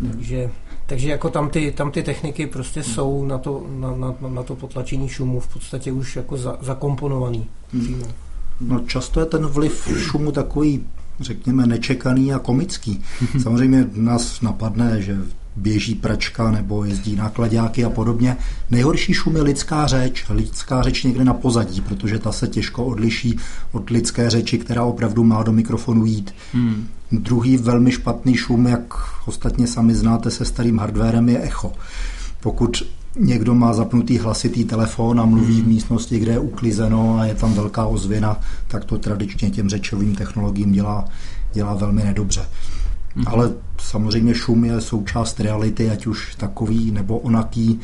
[0.00, 0.10] Mm.
[0.10, 0.50] Takže,
[0.86, 2.84] takže jako tam ty, tam ty techniky prostě mm.
[2.84, 7.46] jsou na to, na, na, na to potlačení šumu v podstatě už jako za, zakomponovaný.
[7.72, 8.04] Mm.
[8.60, 10.86] No často je ten vliv šumu takový
[11.20, 13.02] řekněme, nečekaný a komický.
[13.42, 15.18] Samozřejmě nás napadne, že
[15.56, 18.36] běží pračka nebo jezdí nákladáky a podobně.
[18.70, 20.24] Nejhorší šum je lidská řeč.
[20.30, 23.38] Lidská řeč někde na pozadí, protože ta se těžko odliší
[23.72, 26.34] od lidské řeči, která opravdu má do mikrofonu jít.
[26.52, 26.86] Hmm.
[27.12, 28.94] Druhý velmi špatný šum, jak
[29.26, 31.72] ostatně sami znáte se starým hardwarem, je echo.
[32.44, 32.82] Pokud
[33.16, 37.54] někdo má zapnutý hlasitý telefon a mluví v místnosti, kde je uklizeno a je tam
[37.54, 41.04] velká ozvěna, tak to tradičně těm řečovým technologiím dělá,
[41.52, 42.40] dělá velmi nedobře.
[42.40, 43.24] Mm-hmm.
[43.26, 47.80] Ale samozřejmě šum je součást reality, ať už takový nebo onaký.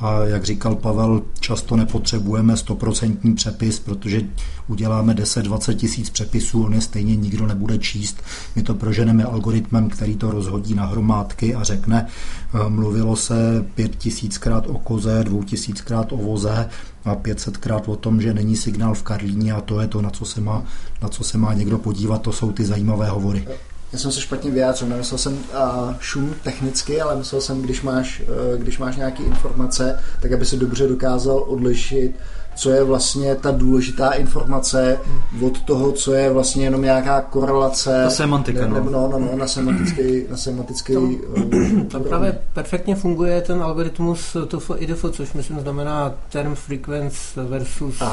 [0.00, 4.20] A jak říkal Pavel, často nepotřebujeme stoprocentní přepis, protože
[4.68, 8.22] uděláme 10-20 tisíc přepisů, on je stejně nikdo nebude číst.
[8.56, 13.96] My to proženeme algoritmem, který to rozhodí na hromádky a řekne, eh, mluvilo se pět
[13.96, 16.68] tisíckrát o koze, dvou tisíckrát o voze
[17.04, 20.24] a 500krát o tom, že není signál v Karlíně a to je to, na co
[20.24, 20.62] se má,
[21.02, 23.46] na co se má někdo podívat, to jsou ty zajímavé hovory.
[23.92, 28.20] Já jsem se špatně vyjádřil, nemyslel jsem uh, šum technicky, ale myslel jsem, když máš,
[28.20, 32.14] uh, když máš nějaké informace, tak aby se dobře dokázal odlišit,
[32.54, 34.98] co je vlastně ta důležitá informace
[35.42, 38.02] od toho, co je vlastně jenom nějaká korelace.
[38.04, 38.90] Ta semantika, ne, no.
[38.90, 41.04] no, no, no, na semantický, na semantický tam,
[41.76, 48.00] uh, tam právě perfektně funguje ten algoritmus TOFO IDFO, což myslím znamená term frequency versus
[48.00, 48.06] uh,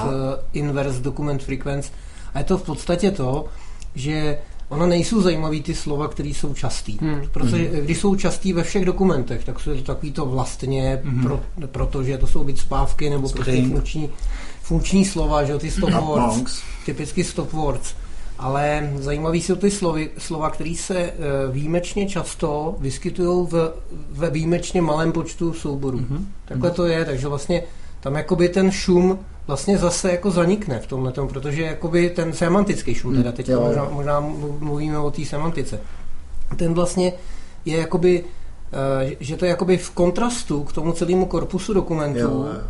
[0.53, 1.89] inverse document frequency.
[2.33, 3.45] A je to v podstatě to,
[3.95, 4.38] že
[4.69, 6.97] Ono nejsou zajímavý ty slova, které jsou častý.
[7.01, 7.21] Hmm.
[7.32, 7.86] Protože hmm.
[7.86, 11.23] když jsou častý ve všech dokumentech, tak jsou to takový to vlastně, hmm.
[11.23, 14.10] pro, protože to jsou být spávky nebo prostě funkční,
[14.62, 17.93] funkční slova, že ty stop words, typicky stop words.
[18.39, 21.13] Ale zajímavé jsou ty slovy, slova, které se e,
[21.51, 23.47] výjimečně často vyskytují
[24.12, 25.99] ve výjimečně malém počtu souborů.
[25.99, 26.25] Mm-hmm.
[26.45, 27.63] Takhle to je, takže vlastně
[27.99, 33.15] tam jakoby ten šum vlastně zase jako zanikne v tomhle, protože jakoby ten semantický šum,
[33.15, 34.19] teda teď jo, možná, možná
[34.60, 35.79] mluvíme o té semantice,
[36.55, 37.13] ten vlastně
[37.65, 42.29] je jakoby, uh, že to je jakoby v kontrastu k tomu celému korpusu dokumentů, jo,
[42.29, 42.62] jo.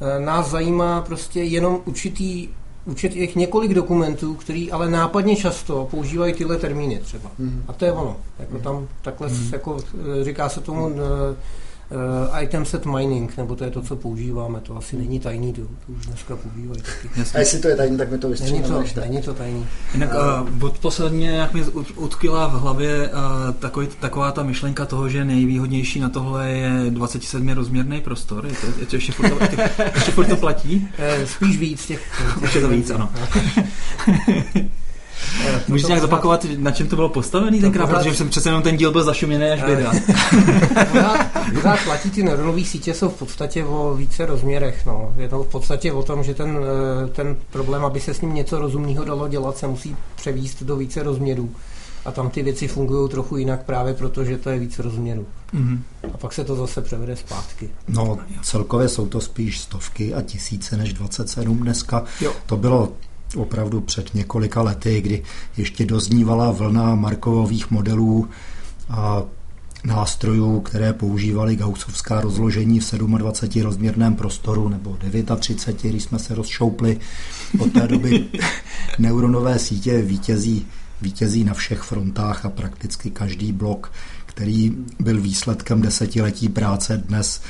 [0.00, 2.48] Uh, nás zajímá prostě jenom určitý
[2.86, 7.30] určitých několik dokumentů, který ale nápadně často používají tyhle termíny třeba.
[7.38, 7.64] Mm.
[7.68, 8.16] A to je ono.
[8.38, 9.48] Jako tam takhle mm.
[9.52, 9.76] jako,
[10.20, 11.00] eh, říká se tomu uh,
[11.90, 15.60] uh, item set mining, nebo to je to, co používáme, to asi není tajný, to,
[15.62, 17.20] to už dneska používají taky.
[17.34, 18.68] A jestli to je tajný, tak mi to vystřílíme.
[18.68, 19.66] Není to, není to tajný.
[19.94, 20.10] Jinak
[20.62, 21.64] uh, posledně jak mi
[21.96, 27.48] utkila v hlavě uh, takový, taková ta myšlenka toho, že nejvýhodnější na tohle je 27
[27.48, 28.46] rozměrný prostor.
[28.46, 29.38] Je to, je to ještě, furt to,
[29.94, 30.88] ještě furt to platí?
[31.24, 32.22] Spíš víc těch.
[32.42, 33.10] Ještě to víc, ano.
[35.68, 38.92] Můžeš nějak zopakovat, na čem to bylo postavený tenkrát, protože jsem přece jenom ten díl
[38.92, 39.92] byl zašuměný až běda.
[41.54, 44.86] pořád platí ty neuronové sítě jsou v podstatě o více rozměrech.
[44.86, 45.14] No.
[45.16, 46.58] Je to v podstatě o tom, že ten,
[47.04, 50.76] eh, ten problém, aby se s ním něco rozumného dalo dělat, se musí převíst do
[50.76, 51.50] více rozměrů.
[52.04, 55.26] A tam ty věci fungují trochu jinak právě proto, že to je více rozměrů.
[55.54, 55.78] Mm-hmm.
[56.14, 57.70] A pak se to zase převede zpátky.
[57.88, 62.04] No, celkově jsou to spíš stovky a tisíce než 27 dneska.
[62.20, 62.32] Jo.
[62.46, 62.88] To bylo
[63.36, 65.22] opravdu před několika lety, kdy
[65.56, 68.28] ještě doznívala vlna markových modelů
[68.88, 69.22] a
[69.84, 74.98] nástrojů, které používali gaussovská rozložení v 27 rozměrném prostoru nebo
[75.38, 77.00] 39, když jsme se rozšoupli.
[77.58, 78.24] Od té doby
[78.98, 80.66] neuronové sítě vítězí,
[81.02, 83.92] vítězí na všech frontách a prakticky každý blok,
[84.26, 87.40] který byl výsledkem desetiletí práce, dnes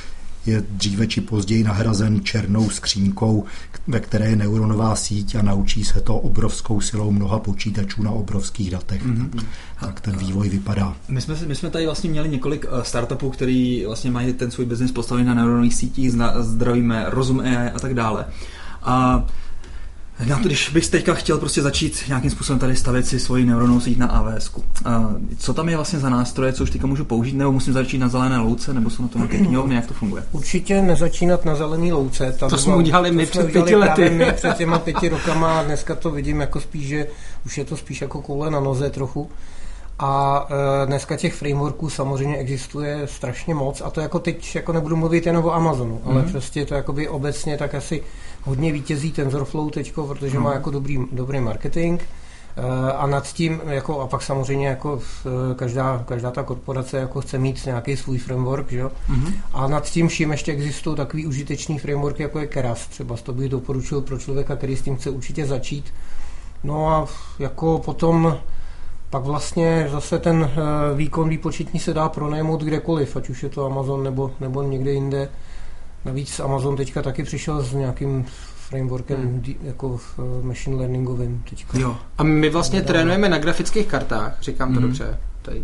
[0.47, 3.45] je dříve či později nahrazen černou skřínkou,
[3.87, 8.71] ve které je neuronová síť a naučí se to obrovskou silou mnoha počítačů na obrovských
[8.71, 9.05] datech.
[9.05, 9.43] Mm-hmm.
[9.79, 10.95] Tak ten vývoj vypadá.
[11.07, 14.65] My jsme, my jsme tady vlastně měli několik eh, startupů, který vlastně mají ten svůj
[14.65, 18.25] biznis postavený na neuronových sítích, zdravíme rozum AI a tak dále.
[18.83, 19.25] A
[20.25, 23.79] na to, když bych teďka chtěl prostě začít nějakým způsobem tady stavět si svoji neuronovou
[23.79, 24.51] síť na AWS.
[25.37, 28.07] Co tam je vlastně za nástroje, co už teďka můžu použít, nebo musím začít na
[28.07, 30.23] zelené louce, nebo jsou na to nějaké knihovny, jak to funguje?
[30.31, 32.31] Určitě nezačínat na zelené louce.
[32.39, 34.09] Tam to jsme udělali my před pěti lety.
[34.09, 37.07] My před těma pěti rokama, dneska to vidím jako spíš, že
[37.45, 39.29] už je to spíš jako koule na noze trochu.
[39.99, 40.45] A
[40.83, 45.25] e, dneska těch frameworků samozřejmě existuje strašně moc a to jako teď jako nebudu mluvit
[45.25, 46.11] jenom o Amazonu, mm-hmm.
[46.11, 46.31] ale mhm.
[46.31, 48.03] prostě to jakoby obecně tak asi
[48.47, 50.53] hodně vítězí TensorFlow teďko, protože má mhm.
[50.53, 54.99] jako dobrý, dobrý marketing e, a nad tím, jako, a pak samozřejmě jako
[55.55, 58.83] každá, každá ta korporace jako chce mít nějaký svůj framework, že?
[58.83, 59.33] Mm-hmm.
[59.53, 62.87] A nad tím vším ještě existují takový užitečný framework, jako je Keras.
[62.87, 65.93] Třeba to bych doporučil pro člověka, který s tím chce určitě začít.
[66.63, 67.07] No a
[67.39, 68.37] jako potom
[69.09, 73.65] pak vlastně zase ten eh, výkon výpočetní se dá pronajmout kdekoliv, ať už je to
[73.65, 75.29] Amazon nebo, nebo někde jinde.
[76.07, 78.25] Navíc Amazon teďka taky přišel s nějakým
[78.69, 79.43] frameworkem hmm.
[79.61, 81.79] jako v eh, machine learningovým teďka.
[81.79, 81.97] Jo.
[82.17, 84.87] A my vlastně trénujeme na grafických kartách, říkám to hmm.
[84.87, 85.17] dobře.
[85.41, 85.63] Tady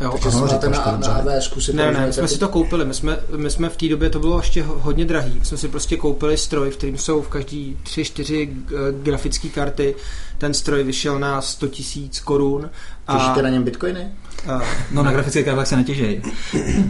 [0.00, 2.84] Jo, Takže ano, máte na, na AWS si Ne, ne, my jsme si to koupili,
[2.84, 5.68] my jsme, my jsme v té době, to bylo ještě hodně drahý, my jsme si
[5.68, 8.54] prostě koupili stroj, v kterým jsou v každý 3-4
[9.02, 9.94] grafické karty,
[10.38, 12.70] ten stroj vyšel na 100 tisíc korun.
[13.06, 13.18] A...
[13.18, 14.12] Těžíte na něm bitcoiny?
[14.46, 16.22] Uh, no na grafické kartách se netěžej.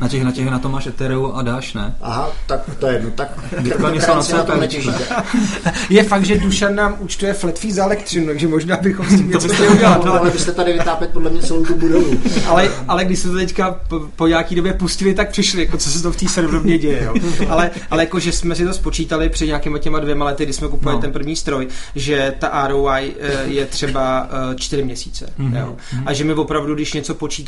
[0.01, 1.97] Na těch, na těch na tom máš Ethereum a dáš, ne?
[2.01, 3.11] Aha, tak to je jedno.
[3.11, 3.29] Tak
[3.61, 5.07] Bitcoiny jsou na, na tom netěžíte.
[5.91, 9.31] je fakt, že Dušan nám účtuje flat fee za elektřinu, takže možná bychom s tím
[9.31, 10.05] něco chtěli udělat.
[10.05, 12.21] No, ale byste tady vytápět podle mě celou tu budovu.
[12.49, 15.91] ale, ale když se to teďka po, po nějaký době pustili, tak přišli, jako co
[15.91, 17.03] se to v té serverovně děje.
[17.05, 17.15] Jo.
[17.49, 20.69] Ale, ale jako, že jsme si to spočítali před nějakýma těma dvěma lety, kdy jsme
[20.69, 21.01] kupovali no.
[21.03, 25.33] ten první stroj, že ta ROI eh, je třeba uh, čtyři měsíce.
[25.39, 25.59] Mm-hmm.
[25.59, 25.77] Jo.
[26.07, 27.40] A že my opravdu, když něco počítáme,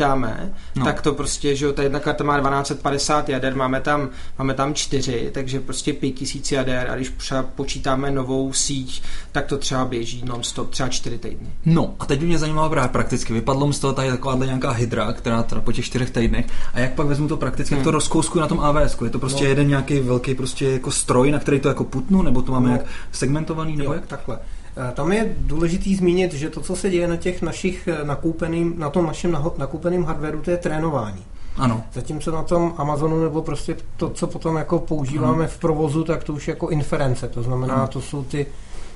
[0.76, 0.84] no.
[0.84, 5.30] tak to prostě, že ta jedna karta má 1250 jader, máme tam, máme tam čtyři,
[5.34, 9.02] takže prostě 5000 jader a když třeba počítáme novou síť,
[9.32, 11.48] tak to třeba běží non-stop, třeba čtyři týdny.
[11.64, 13.32] No a teď by mě zajímalo právě prakticky.
[13.32, 16.46] Vypadlo mi z toho tady taková nějaká hydra, která teda po těch čtyřech týdnech.
[16.74, 17.78] A jak pak vezmu to prakticky, hmm.
[17.78, 17.94] jak to hmm.
[17.94, 18.96] rozkousku na tom AWS?
[19.04, 19.48] Je to prostě no.
[19.48, 22.74] jeden nějaký velký prostě jako stroj, na který to jako putnu, nebo to máme no.
[22.74, 24.38] jak segmentovaný, nebo jo, jak takhle?
[24.76, 28.74] Eh, tam je důležitý zmínit, že to, co se děje na těch našich eh, nakoupeným,
[28.76, 31.24] na tom našem nakoupeném hardwareu, to je trénování.
[31.56, 31.84] Ano.
[31.92, 35.48] Zatímco na tom Amazonu nebo prostě to, co potom jako používáme ano.
[35.48, 37.28] v provozu, tak to už jako inference.
[37.28, 37.88] To znamená, ano.
[37.88, 38.46] to jsou ty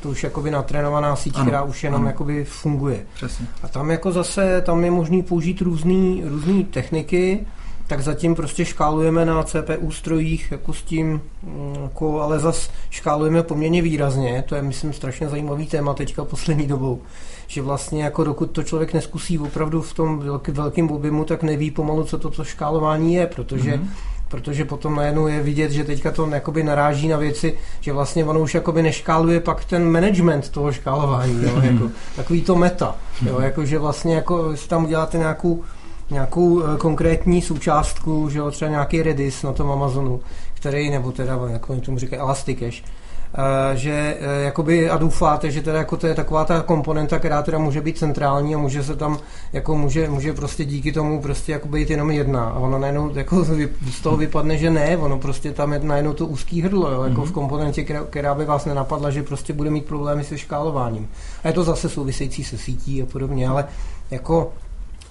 [0.00, 1.44] to už jakoby natrénovaná síť, ano.
[1.44, 2.10] která už jenom ano.
[2.10, 3.06] jakoby funguje.
[3.14, 3.46] Přesně.
[3.62, 7.46] A tam jako zase, tam je možný použít různé různý techniky,
[7.86, 13.42] tak zatím prostě škálujeme na CPU strojích jako s tím, mm, jako, ale zas škálujeme
[13.42, 17.02] poměrně výrazně, to je myslím strašně zajímavý téma teďka poslední dobou,
[17.46, 21.70] že vlastně jako dokud to člověk neskusí opravdu v tom velký, velkým objemu, tak neví
[21.70, 23.88] pomalu, co to, to škálování je, protože mm-hmm
[24.28, 28.40] protože potom najednou je vidět, že teďka to jakoby naráží na věci, že vlastně ono
[28.40, 32.96] už jakoby neškáluje pak ten management toho škálování, jo, jako, takový to meta,
[33.26, 35.62] jo, jako, že vlastně jako si tam uděláte nějakou
[36.10, 40.20] nějakou eh, konkrétní součástku, že jo, třeba nějaký Redis na tom Amazonu,
[40.54, 45.62] který, nebo teda, jak oni tomu říkají, Elasticache, eh, že eh, jakoby a doufáte, že
[45.62, 48.96] teda jako to je taková ta komponenta, která teda může být centrální a může se
[48.96, 49.18] tam,
[49.52, 53.44] jako může, může prostě díky tomu prostě jako být jenom jedna a ono najednou jako
[53.90, 57.20] z toho vypadne, že ne, ono prostě tam je najednou to úzký hrdlo, jo, jako
[57.20, 57.26] mm-hmm.
[57.26, 61.08] v komponentě, která, která by vás nenapadla, že prostě bude mít problémy se škálováním.
[61.44, 63.64] A je to zase související se sítí a podobně, ale
[64.10, 64.52] jako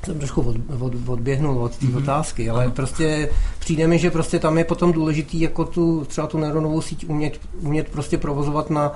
[0.06, 1.98] jsem trošku od, od, odběhnul od té mm-hmm.
[1.98, 6.38] otázky, ale prostě přijde mi, že prostě tam je potom důležitý jako tu, třeba tu
[6.38, 8.92] neuronovou síť umět, umět prostě provozovat na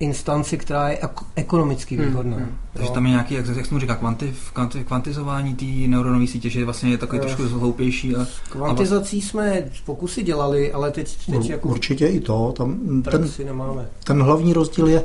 [0.00, 0.98] instanci, která je
[1.34, 2.36] ekonomicky hmm, výhodná.
[2.36, 2.56] Hmm, hmm.
[2.72, 6.64] Takže tam je nějaký, jak, jak jsem říká, kvantif, kvantif, kvantizování té neuronové sítě, že
[6.64, 7.24] vlastně je takový jo.
[7.24, 8.16] trošku hloupější.
[8.16, 11.68] A, Kvantizací a jsme pokusy dělali, ale teď, teď jako...
[11.68, 12.54] Určitě i to.
[12.56, 13.88] Tam ten, nemáme.
[14.04, 15.04] ten hlavní rozdíl je,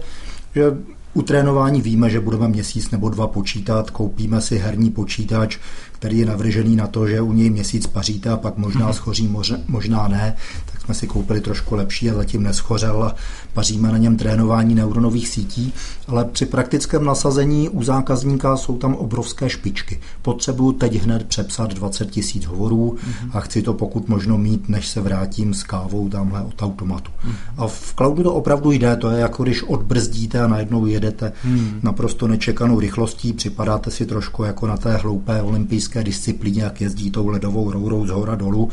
[0.55, 0.77] že
[1.13, 5.57] u trénování víme, že budeme měsíc nebo dva počítat, koupíme si herní počítač,
[6.03, 8.93] který je navržený na to, že u něj měsíc paříte a pak možná mhm.
[8.93, 9.35] schoří,
[9.67, 10.35] možná ne,
[10.71, 13.15] tak jsme si koupili trošku lepší a zatím neschořel a
[13.53, 15.73] paříme na něm trénování neuronových sítí,
[16.07, 19.99] ale při praktickém nasazení u zákazníka jsou tam obrovské špičky.
[20.21, 22.97] Potřebuju teď hned přepsat 20 tisíc hovorů
[23.33, 27.11] a chci to pokud možno mít, než se vrátím s kávou tamhle od automatu.
[27.57, 31.79] A v cloudu to opravdu jde, to je jako když odbrzdíte a najednou jedete hmm.
[31.83, 37.27] naprosto nečekanou rychlostí, připadáte si trošku jako na té hloupé olympijské disciplíně, jak jezdí tou
[37.27, 38.69] ledovou rourou z hora dolů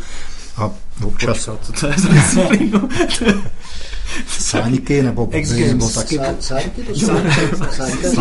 [0.57, 0.71] a
[1.05, 1.49] občas...
[1.63, 2.89] Co to je za disciplínu?
[4.29, 5.29] Sáňky nebo
[5.67, 6.21] nebo taky...
[6.41, 6.93] Sáňky to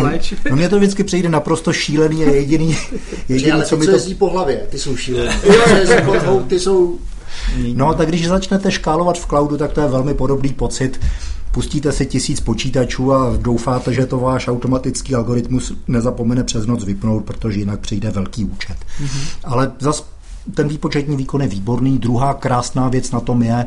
[0.50, 2.76] No mě to vždycky přijde naprosto šílený a jediný,
[3.28, 3.92] jediný ale co mi to...
[3.92, 5.32] jezdí po hlavě, ty jsou šílený.
[6.48, 6.98] ty jsou...
[7.74, 11.00] No, tak když začnete škálovat v cloudu, tak to je velmi podobný pocit.
[11.52, 17.24] Pustíte si tisíc počítačů a doufáte, že to váš automatický algoritmus nezapomene přes noc vypnout,
[17.24, 18.76] protože jinak přijde velký účet.
[19.02, 19.28] Mm-hmm.
[19.44, 20.06] Ale zas
[20.54, 21.98] ten výpočetní výkon je výborný.
[21.98, 23.66] Druhá krásná věc na tom je,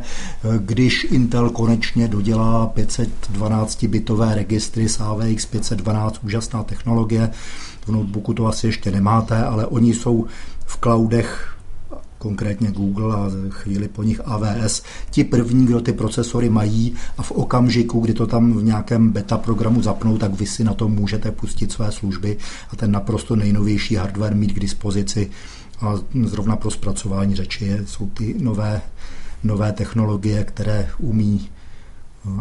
[0.58, 7.30] když Intel konečně dodělá 512-bitové registry s AVX 512, úžasná technologie.
[7.86, 10.26] V notebooku to asi ještě nemáte, ale oni jsou
[10.66, 11.56] v cloudech
[12.24, 17.32] konkrétně Google a chvíli po nich AWS, ti první, kdo ty procesory mají a v
[17.32, 21.32] okamžiku, kdy to tam v nějakém beta programu zapnou, tak vy si na to můžete
[21.32, 22.38] pustit své služby
[22.72, 25.30] a ten naprosto nejnovější hardware mít k dispozici.
[25.82, 28.82] A zrovna pro zpracování řeči jsou ty nové,
[29.44, 31.50] nové technologie, které umí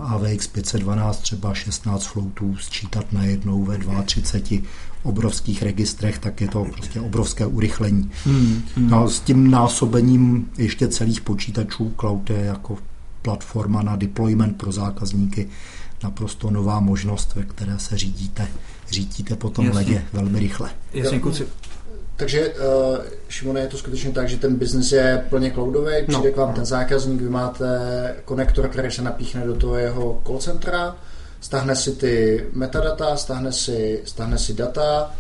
[0.03, 4.69] AVX 512 třeba 16 floutů sčítat najednou ve 32
[5.03, 8.11] obrovských registrech, tak je to prostě obrovské urychlení.
[8.25, 8.91] Hmm, hmm.
[8.91, 12.79] No, s tím násobením ještě celých počítačů cloud je jako
[13.23, 15.49] platforma na deployment pro zákazníky
[16.03, 18.49] naprosto nová možnost, ve které se řídíte,
[18.91, 19.79] řídíte po tom Jasně.
[19.79, 20.71] ledě velmi rychle.
[20.93, 21.47] Jasně, kluci,
[22.17, 22.99] takže uh,
[23.29, 26.35] Šimone, je to skutečně tak, že ten biznis je plně cloudový, přijde no.
[26.35, 27.67] k vám ten zákazník, vy máte
[28.25, 30.97] konektor, který se napíchne do toho jeho call centra,
[31.41, 35.11] stáhne si ty metadata, stáhne si, stáhne si data,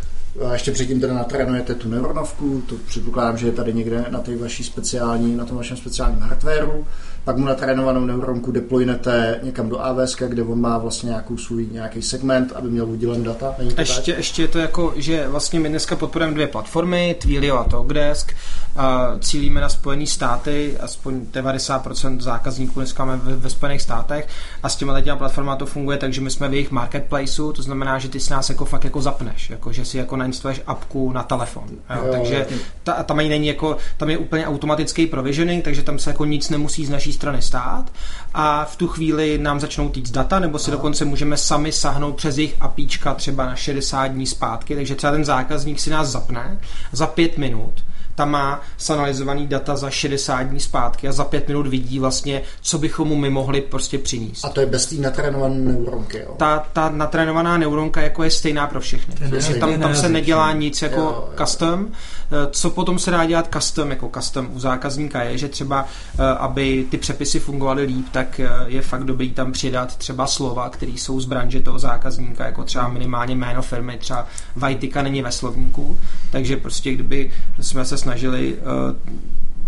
[0.48, 4.36] a ještě předtím teda natrénujete tu neuronovku, to předpokládám, že je tady někde na té
[4.36, 6.86] vaší speciální, na tom vašem speciálním hardwareu
[7.24, 12.02] pak mu natrénovanou neuronku deploynete někam do AWS, kde on má vlastně nějakou svůj nějaký
[12.02, 13.54] segment, aby měl udělen data.
[13.58, 14.18] Není to ještě, tak?
[14.18, 18.32] ještě je to jako, že vlastně my dneska podporujeme dvě platformy, Twilio a Talkdesk.
[18.76, 24.28] A cílíme na Spojené státy, aspoň 90% zákazníků dneska máme ve, ve Spojených státech
[24.62, 27.62] a s těma těma platformama to funguje tak, že my jsme v jejich marketplaceu, to
[27.62, 31.12] znamená, že ty s nás jako fakt jako zapneš, jako že si jako nainstaluješ apku
[31.12, 31.68] na telefon.
[31.70, 32.02] Jo?
[32.06, 32.46] Jo, takže
[32.82, 36.86] ta, tam, není jako, tam je úplně automatický provisioning, takže tam se jako nic nemusí
[36.86, 37.92] z naší strany stát
[38.34, 40.76] a v tu chvíli nám začnou týct data, nebo si Aha.
[40.76, 45.24] dokonce můžeme sami sahnout přes jejich apíčka třeba na 60 dní zpátky, takže třeba ten
[45.24, 46.58] zákazník si nás zapne
[46.92, 47.72] za pět minut
[48.14, 52.78] tam má sanalizovaný data za 60 dní zpátky a za 5 minut vidí vlastně, co
[52.78, 54.44] bychom mu my mohli prostě přinést.
[54.44, 56.34] A to je bez té natrénované neuronky, jo?
[56.36, 59.14] Ta, ta natrénovaná neuronka jako je stejná pro všechny.
[59.30, 61.44] Ne, tam, tam se nedělá nic jako jo, jo.
[61.44, 61.88] custom.
[62.32, 65.86] Eh, co potom se dá dělat custom, jako custom u zákazníka je, že třeba,
[66.18, 70.68] eh, aby ty přepisy fungovaly líp, tak eh, je fakt dobrý tam přidat třeba slova,
[70.68, 75.32] které jsou z branže toho zákazníka, jako třeba minimálně jméno firmy, třeba Vajtika není ve
[75.32, 75.98] slovníku,
[76.30, 78.96] takže prostě kdyby jsme se snažili uh,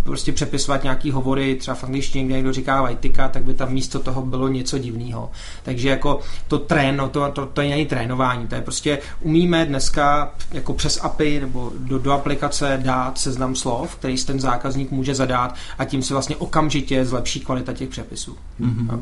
[0.05, 3.99] prostě přepisovat nějaký hovory, třeba v angličtině, kde někdo říká vajtika, tak by tam místo
[3.99, 5.31] toho bylo něco divného.
[5.63, 10.35] Takže jako to trén, no to, to, to není trénování, to je prostě umíme dneska
[10.53, 15.55] jako přes API nebo do, do aplikace dát seznam slov, který ten zákazník může zadat
[15.79, 18.37] a tím se vlastně okamžitě zlepší kvalita těch přepisů.
[18.61, 19.01] Mm-hmm.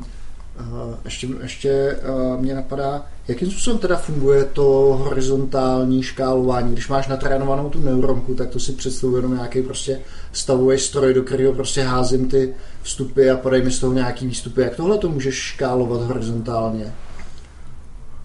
[1.05, 1.97] Ještě, ještě
[2.41, 4.62] mě napadá, jakým způsobem teda funguje to
[5.03, 6.73] horizontální škálování.
[6.73, 10.01] Když máš natrénovanou tu neuronku, tak to si představuji jenom nějaký prostě
[10.33, 14.61] stavový stroj, do kterého prostě házím ty vstupy a podej mi z toho nějaký výstupy.
[14.61, 16.95] Jak tohle to můžeš škálovat horizontálně?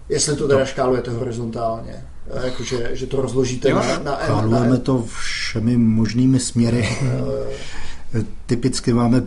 [0.08, 2.04] Jestli to teda škálujete horizontálně.
[2.44, 6.88] Jakože, že to rozložíte jo, na, na, Škálujeme na, to všemi možnými směry.
[8.46, 9.22] Typicky máme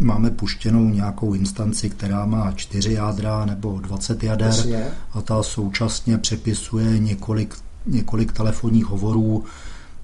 [0.00, 4.86] máme puštěnou nějakou instanci, která má čtyři jádra nebo 20 jader Jasně.
[5.12, 7.54] a ta současně přepisuje několik,
[7.86, 9.44] několik telefonních hovorů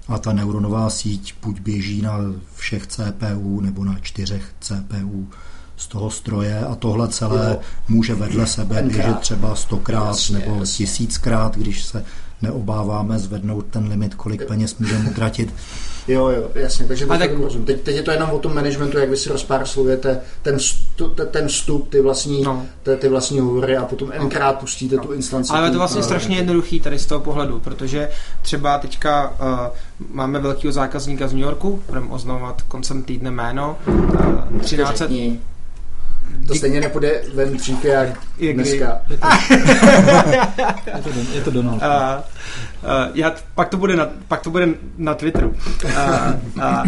[0.07, 2.17] a ta neuronová síť buď běží na
[2.55, 5.29] všech CPU nebo na čtyřech CPU
[5.81, 7.59] z toho stroje a tohle celé jo.
[7.87, 12.05] může vedle sebe běžet třeba stokrát nebo tisíckrát, když se
[12.41, 15.53] neobáváme zvednout ten limit, kolik peněz můžeme utratit.
[16.07, 17.31] Jo, jo, jasně, takže teď, tak...
[17.65, 21.47] teď, teď je to jenom o tom managementu, jak vy si rozpárslujete ten, vstup, ten
[21.47, 22.65] vstup, ty vlastní, no.
[22.83, 25.03] ty, ty vlastní hovory a potom nkrát pustíte no.
[25.03, 25.53] tu instanci.
[25.53, 28.09] Ale je to vlastně strašně jednoduchý tady z toho pohledu, protože
[28.41, 34.59] třeba teďka uh, máme velkého zákazníka z New Yorku, budeme oznamovat koncem týdne jméno, uh,
[34.59, 35.01] 13.
[36.47, 39.01] To stejně nepůjde ven dřív jak, jak dneska.
[39.09, 39.17] Je
[41.03, 41.83] to, je to, je to Donald.
[41.83, 42.23] A, a,
[43.13, 44.67] já, pak, to bude na, pak to bude
[44.97, 45.55] na Twitteru.
[45.95, 46.83] A, a,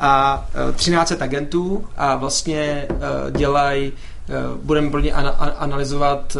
[0.00, 2.86] a 13 agentů a vlastně
[3.30, 3.92] dělají
[4.62, 5.12] budeme plně
[5.58, 6.36] analyzovat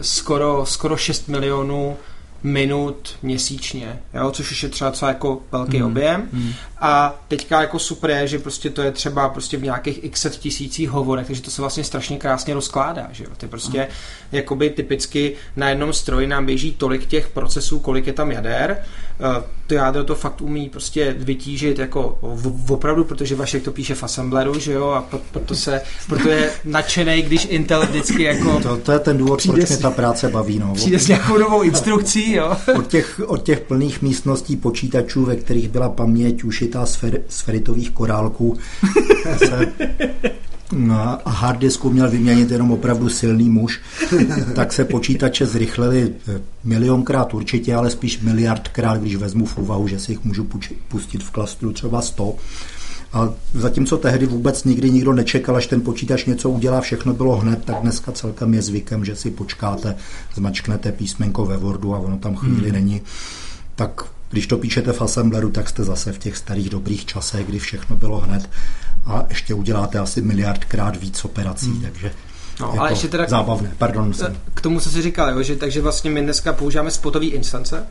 [0.00, 1.96] skoro, skoro 6 milionů
[2.42, 5.86] minut měsíčně, jo, což už je třeba třeba jako velký mm.
[5.86, 6.28] objem.
[6.32, 6.52] Mm.
[6.80, 10.90] A teďka jako super je, že prostě to je třeba prostě v nějakých x tisících
[10.90, 13.30] hovorech, takže to se vlastně strašně krásně rozkládá, že jo.
[13.36, 13.86] Ty prostě mm.
[14.32, 18.84] jakoby typicky na jednom stroji nám běží tolik těch procesů, kolik je tam jader.
[19.66, 24.02] To jádro to fakt umí prostě vytížit jako v, opravdu, protože Vašek to píše v
[24.02, 28.60] assembleru, že jo, a proto se, proto je nadšený, když Intel vždycky jako...
[28.60, 30.74] To, to je ten důvod, proč mě ta práce baví, no.
[30.74, 32.56] Přijde s nějakou novou instrukcí, jo.
[32.76, 37.40] Od těch, od těch plných místností počítačů, ve kterých byla paměť ušitá z, fer, z
[37.40, 38.58] feritových korálků,
[39.38, 39.72] se
[41.24, 43.80] a hard disku měl vyměnit jenom opravdu silný muž,
[44.54, 49.98] tak se počítače zrychlili eh, milionkrát určitě, ale spíš miliardkrát, když vezmu v úvahu, že
[49.98, 50.48] si jich můžu
[50.88, 52.34] pustit v klastru třeba 100.
[53.12, 57.64] A zatímco tehdy vůbec nikdy nikdo nečekal, až ten počítač něco udělá, všechno bylo hned,
[57.64, 59.96] tak dneska celkem je zvykem, že si počkáte,
[60.34, 62.72] zmačknete písmenko ve Wordu a ono tam chvíli hmm.
[62.72, 63.02] není.
[63.74, 67.58] Tak když to píšete v Assembleru, tak jste zase v těch starých dobrých časech, kdy
[67.58, 68.50] všechno bylo hned
[69.08, 71.82] a ještě uděláte asi miliardkrát víc operací, hmm.
[71.82, 72.12] takže
[72.60, 74.14] No, ale ještě teda zábavné, pardon.
[74.14, 74.36] Jsem.
[74.54, 77.86] K tomu, co jsi říkal, jo, že takže vlastně my dneska používáme spotové instance,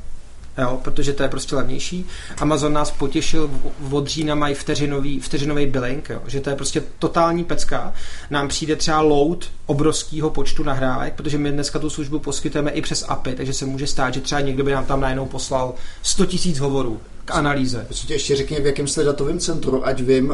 [0.57, 2.05] jo, protože to je prostě levnější.
[2.37, 3.49] Amazon nás potěšil,
[3.91, 7.93] od října mají vteřinový, vteřinový billing, jo, že to je prostě totální pecka.
[8.29, 13.05] Nám přijde třeba load obrovského počtu nahrávek, protože my dneska tu službu poskytujeme i přes
[13.07, 16.59] API, takže se může stát, že třeba někdo by nám tam najednou poslal 100 000
[16.59, 17.83] hovorů k analýze.
[17.85, 20.33] Prostě ještě řekni, v jakém jste datovém centru, ať vím,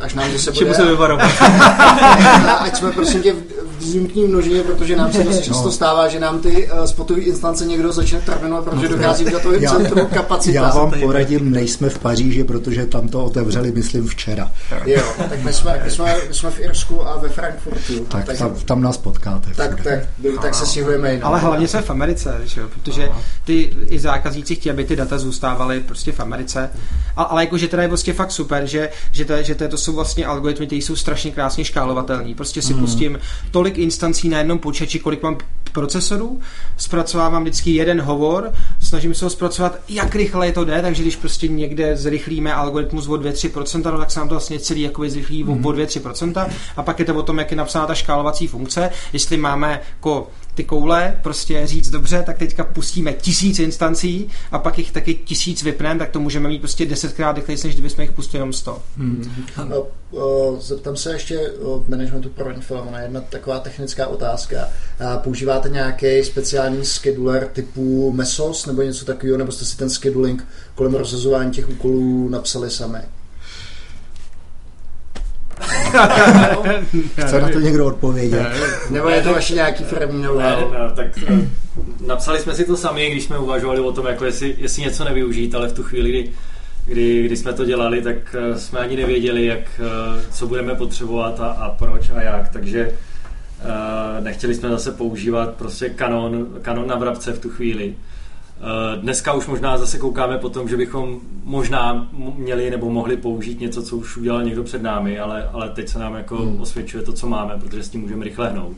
[0.00, 0.74] až nám zase bude...
[0.74, 1.30] se vyvarovat.
[2.60, 3.34] ať jsme prosím tě
[3.82, 5.72] v výjimkní množině, protože nám se dost často no.
[5.72, 9.62] stává, že nám ty uh, spotové instance někdo začne terminovat, protože no, dochází v datovém
[9.66, 10.60] centru kapacita.
[10.60, 14.52] Já vám poradím, nejsme v Paříži, protože tam to otevřeli, myslím, včera.
[14.84, 18.04] Jo, tak my jsme, my jsme, my jsme v Irsku a ve Frankfurtu.
[18.04, 19.50] Tak, tak tam, tam nás potkáte.
[19.56, 19.98] Tak, tak,
[20.42, 22.62] tak se stěhujeme Ale hlavně jsme v Americe, že?
[22.66, 23.08] protože
[23.44, 26.70] ty i zákazníci chtějí, aby ty data zůstávaly prostě v Americe.
[27.16, 29.92] A, ale jakože teda je prostě fakt super, že, že, to, že to, to jsou
[29.92, 32.34] vlastně algoritmy, které jsou strašně krásně škálovatelné.
[32.34, 32.80] Prostě si mm.
[32.80, 33.18] pustím
[33.50, 35.38] tolik instancí na jednom počítači, kolik mám
[35.72, 36.40] procesorů,
[36.76, 41.48] zpracovávám vždycky jeden hovor, snažím se ho zpracovat, jak rychle to jde, takže když prostě
[41.48, 45.66] někde zrychlíme algoritmus o 2-3%, no, tak se nám to vlastně celý jakoby zrychlí mm.
[45.66, 49.36] o 2-3%, a pak je to o tom, jak je napsána ta škálovací funkce, jestli
[49.36, 54.92] máme jako ty koule, prostě říct dobře, tak teďka pustíme tisíc instancí a pak jich
[54.92, 58.52] taky tisíc vypneme, tak to můžeme mít prostě desetkrát rychlejší, než kdybychom jich pustili jenom
[58.52, 58.82] sto.
[58.96, 59.44] Hmm.
[59.68, 59.86] No,
[60.60, 62.52] zeptám se ještě od managementu pro
[62.90, 64.68] na jedna taková technická otázka.
[65.16, 70.44] Používáte nějaký speciální scheduler typu Mesos nebo něco takového, nebo jste si ten scheduling
[70.74, 72.98] kolem rozhazování těch úkolů napsali sami?
[77.26, 78.46] Chce na to někdo odpovědět?
[78.90, 81.48] Nebo je to vaše nějaký firmní ne, ne, tak eh,
[82.06, 85.54] napsali jsme si to sami, když jsme uvažovali o tom, jako jestli, jestli něco nevyužít,
[85.54, 86.30] ale v tu chvíli, kdy,
[86.84, 91.40] kdy, kdy jsme to dělali, tak eh, jsme ani nevěděli, jak, eh, co budeme potřebovat
[91.40, 92.92] a, a proč a jak, takže
[94.20, 97.94] nechtěli jsme zase používat prostě kanon, kanon na vrabce v tu chvíli.
[98.62, 103.60] Eh, dneska už možná zase koukáme po tom, že bychom možná měli nebo mohli použít
[103.60, 106.60] něco, co už udělal někdo před námi, ale, ale teď se nám jako hmm.
[106.60, 108.76] osvědčuje to, co máme, protože s tím můžeme rychle hnout.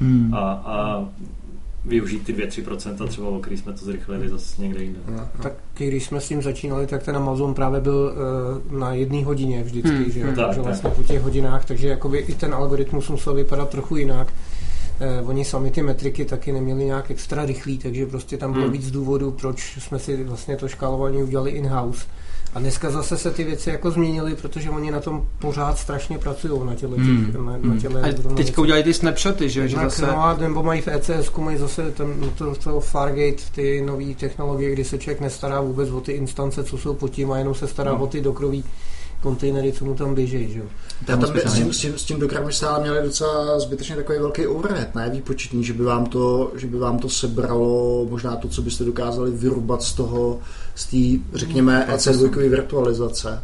[0.00, 0.34] Hmm.
[0.34, 1.04] A, a
[1.84, 4.98] využít ty 2-3% třeba, o který jsme to zrychlili zase někde jinde.
[5.08, 8.12] No, tak když jsme s tím začínali, tak ten Amazon právě byl
[8.72, 10.10] uh, na jedné hodině vždycky, hmm.
[10.10, 10.54] že, hmm.
[10.54, 14.32] že vlastně po těch hodinách, takže jakoby i ten algoritmus musel vypadat trochu jinak
[15.00, 18.72] eh, oni sami ty metriky taky neměli nějak extra rychlý, takže prostě tam bylo hmm.
[18.72, 22.06] víc důvodů, proč jsme si vlastně to škálování udělali in-house.
[22.54, 26.66] A dneska zase se ty věci jako změnily, protože oni na tom pořád strašně pracují
[26.66, 26.96] na těle.
[26.96, 27.32] Hmm.
[27.46, 27.80] Na, na hmm.
[27.80, 29.68] těle a teďka udělali ty snapshoty, že?
[29.68, 30.06] že zase...
[30.06, 34.72] No a nebo mají v ECS, mají zase ten, to, to Fargate, ty nové technologie,
[34.72, 37.66] kdy se člověk nestará vůbec o ty instance, co jsou pod tím a jenom se
[37.68, 37.98] stará no.
[37.98, 38.64] o ty dokroví
[39.26, 40.52] kontejnery, co mu tam běží.
[40.52, 40.62] Že?
[41.08, 44.46] Já tam s tím, s tím, s tím dokrami stále měli docela zbytečně takový velký
[44.46, 48.62] overhead, ne výpočetní, že by vám to, že by vám to sebralo možná to, co
[48.62, 50.38] byste dokázali vyrubat z toho,
[50.74, 53.42] z té, řekněme, EC2 virtualizace.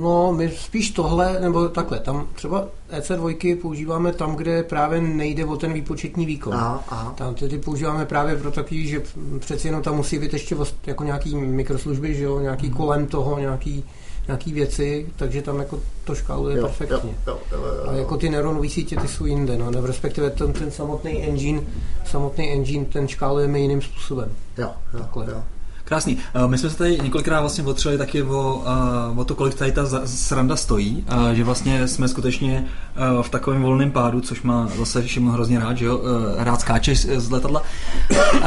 [0.00, 5.56] No, my spíš tohle, nebo takhle, tam třeba EC2 používáme tam, kde právě nejde o
[5.56, 6.54] ten výpočetní výkon.
[6.54, 7.14] Aha, aha.
[7.16, 9.02] Tam ty používáme právě pro takový, že
[9.38, 12.76] přeci jenom tam musí být ještě jako nějaký mikroslužby, že jo, nějaký hmm.
[12.76, 13.84] kolem toho, nějaký
[14.26, 17.14] nějaký věci, takže tam jako to škáluje jo, perfektně.
[17.26, 17.84] Jo, jo, jo, jo.
[17.88, 21.60] A jako ty neuronové sítě, ty jsou jinde, no, nebo respektive ten, ten samotný engine,
[22.04, 24.30] samotný engine, ten škálujeme jiným způsobem.
[24.58, 25.26] Jo, jo, Takhle.
[25.30, 25.42] jo.
[25.84, 26.18] Krásný.
[26.34, 29.72] Eh, my jsme se tady několikrát vlastně otřeli taky o, eh, o to, kolik tady
[29.72, 32.66] ta sranda stojí, a že vlastně jsme skutečně
[32.96, 36.00] eh, v takovém volném pádu, což má zase Šimon hrozně rád, že jo,
[36.38, 37.62] rád skáče z letadla.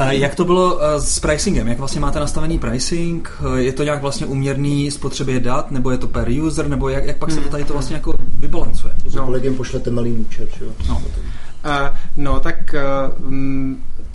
[0.09, 1.67] Jak to bylo s pricingem?
[1.67, 3.31] Jak vlastně máte nastavený pricing?
[3.55, 7.17] Je to nějak vlastně uměrný spotřebě dat, nebo je to per user, nebo jak, jak
[7.17, 8.93] pak se to tady to vlastně jako vybalancuje?
[9.15, 9.25] No.
[9.25, 10.67] Kolegům pošlete malý účet, jo?
[10.89, 10.95] No.
[10.95, 12.75] Uh, no, tak
[13.19, 13.31] uh,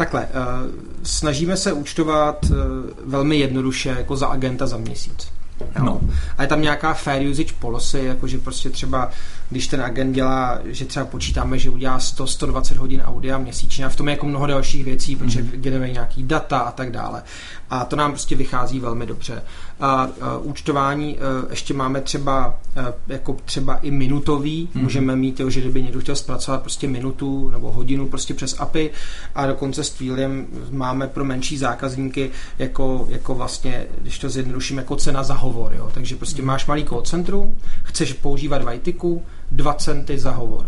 [0.05, 0.71] takhle, uh,
[1.03, 2.57] snažíme se účtovat uh,
[3.05, 5.29] velmi jednoduše, jako za agenta za měsíc.
[5.61, 5.85] Jo.
[5.85, 6.01] No.
[6.39, 9.11] A je tam nějaká fair usage policy, jakože prostě třeba,
[9.51, 13.97] když ten agent dělá, že třeba počítáme, že udělá 100-120 hodin audia měsíčně a v
[13.97, 15.61] tom je jako mnoho dalších věcí, protože mm-hmm.
[15.61, 17.23] generuje nějaký data a tak dále.
[17.71, 19.43] A to nám prostě vychází velmi dobře.
[19.83, 20.09] A,
[20.43, 21.21] účtování e,
[21.51, 24.83] ještě máme třeba e, jako třeba i minutový, mm-hmm.
[24.83, 28.91] můžeme mít, jo, že kdyby někdo chtěl zpracovat prostě minutu nebo hodinu prostě přes API
[29.35, 34.97] a dokonce s Twiliem máme pro menší zákazníky jako, jako vlastně, když to zjednoduším, jako
[34.97, 35.75] cena za hovor.
[35.75, 35.91] Jo.
[35.95, 36.47] Takže prostě mm-hmm.
[36.47, 40.67] máš malý call centru, chceš používat Vajtiku, 2 centy za hovor.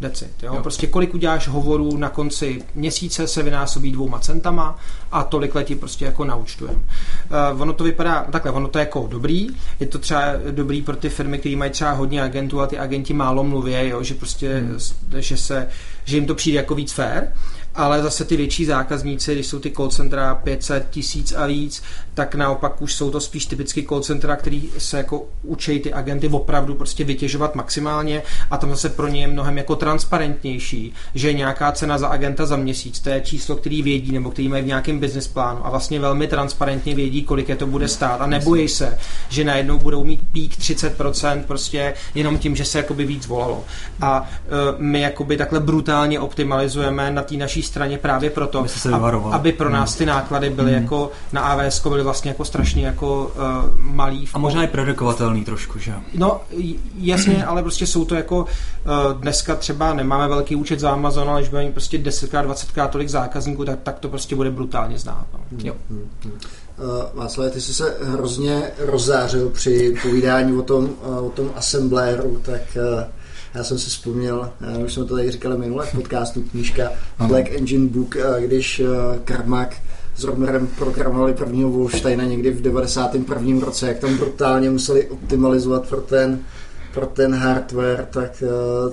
[0.00, 0.54] That's it, jo?
[0.54, 0.62] jo.
[0.62, 4.78] Prostě kolik uděláš hovorů na konci měsíce se vynásobí dvouma centama
[5.12, 6.74] a tolik letí prostě jako naučtujem.
[7.54, 9.48] Uh, ono to vypadá takhle, ono to je jako dobrý,
[9.80, 13.14] je to třeba dobrý pro ty firmy, které mají třeba hodně agentů a ty agenti
[13.14, 14.02] málo mluví, jo?
[14.02, 14.78] že prostě, hmm.
[15.18, 15.68] že se,
[16.04, 17.24] že jim to přijde jako víc fair,
[17.74, 21.82] ale zase ty větší zákazníci, když jsou ty call centra 500 tisíc a víc,
[22.14, 26.28] tak naopak už jsou to spíš typicky call centra, který se jako učí ty agenty
[26.28, 31.72] opravdu prostě vytěžovat maximálně a tam zase pro ně je mnohem jako transparentnější, že nějaká
[31.72, 34.98] cena za agenta za měsíc, to je číslo, který vědí nebo který mají v nějakém
[34.98, 38.98] business plánu a vlastně velmi transparentně vědí, kolik je to bude stát a nebojí se,
[39.28, 43.64] že najednou budou mít pík 30% prostě jenom tím, že se jakoby víc volalo.
[44.00, 44.26] A uh,
[44.78, 48.62] my jakoby takhle brutálně optimalizujeme na té naší straně právě proto,
[49.32, 49.98] Aby pro nás Hmm.
[49.98, 54.28] ty náklady byly jako na AWS byly vlastně jako strašně jako uh, malý.
[54.34, 55.96] A možná i predikovatelný trošku, že jo?
[56.14, 56.40] No
[56.94, 61.40] jasně, ale prostě jsou to jako uh, dneska třeba nemáme velký účet za Amazon, ale
[61.40, 65.26] když budeme prostě 10krát, 20krát tolik zákazníků, tak, tak to prostě bude brutálně znát.
[65.32, 65.40] No.
[65.64, 65.74] Jo.
[65.90, 66.84] Uh,
[67.14, 72.60] Václav, ty jsi se hrozně rozzářil při povídání o tom, uh, o tom assembléru, tak
[72.76, 73.04] uh,
[73.54, 76.90] já jsem si vzpomněl, uh, už jsme to tady říkali minule v podcastu, knížka
[77.26, 78.86] Black Engine Book, uh, když uh,
[79.24, 79.76] Karmak
[80.16, 83.60] s Romerem programovali prvního Wolfsteina někdy v 91.
[83.66, 86.40] roce, jak tam brutálně museli optimalizovat pro ten,
[86.94, 88.42] pro ten hardware, tak
[88.86, 88.92] uh,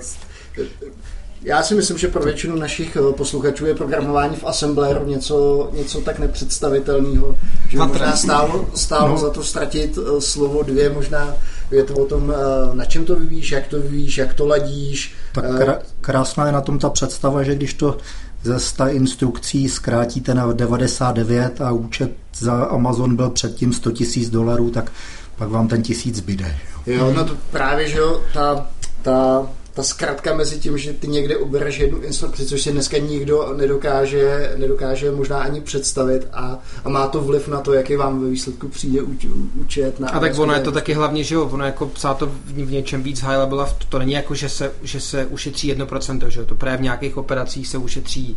[1.44, 6.00] já si myslím, že pro většinu našich eh, posluchačů je programování v Assembleru něco, něco
[6.00, 7.36] tak nepředstavitelného,
[7.68, 9.18] že možná stálo, stálo no.
[9.18, 11.34] za to ztratit eh, slovo dvě, možná
[11.70, 15.14] je to o tom, eh, na čem to vyvíjíš, jak to vyvíjíš, jak to ladíš.
[15.34, 17.96] Tak Eh, krá- krásná je na tom ta představa, že když to
[18.42, 24.70] ze 100 instrukcí zkrátíte na 99 a účet za Amazon byl předtím 100 000 dolarů,
[24.70, 24.92] tak
[25.36, 26.56] pak vám ten tisíc zbyde.
[26.86, 28.66] Jo, no to právě, že jo, ta,
[29.02, 33.54] ta, ta zkratka mezi tím, že ty někde ubereš jednu instrukci, což si dneska nikdo
[33.56, 38.30] nedokáže, nedokáže možná ani představit a, a má to vliv na to, jaký vám ve
[38.30, 39.26] výsledku přijde úč,
[39.60, 40.00] účet.
[40.00, 42.32] Na A tak ono je to taky hlavně, že jo, ono jako psát to v,
[42.46, 45.74] v něčem víc high level, a v- to není jako, že se, že se ušetří
[45.74, 48.36] 1%, že jo, to právě v nějakých operacích se ušetří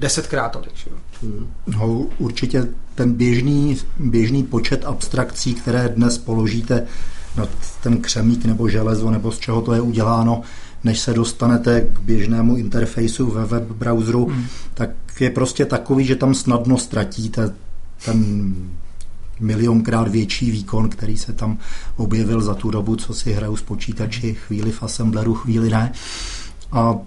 [0.00, 0.96] desetkrát tolik, že jo.
[1.66, 6.86] No, určitě ten běžný, běžný počet abstrakcí, které dnes položíte
[7.36, 7.46] na
[7.82, 10.40] ten křemík nebo železo, nebo z čeho to je uděláno,
[10.84, 14.44] než se dostanete k běžnému interfejsu ve web browseru, hmm.
[14.74, 17.54] tak je prostě takový, že tam snadno ztratíte
[18.04, 18.54] ten
[19.40, 21.58] milionkrát větší výkon, který se tam
[21.96, 25.92] objevil za tu dobu, co si hraju s počítači, chvíli v Assembleru, chvíli ne.
[26.72, 27.00] A mm,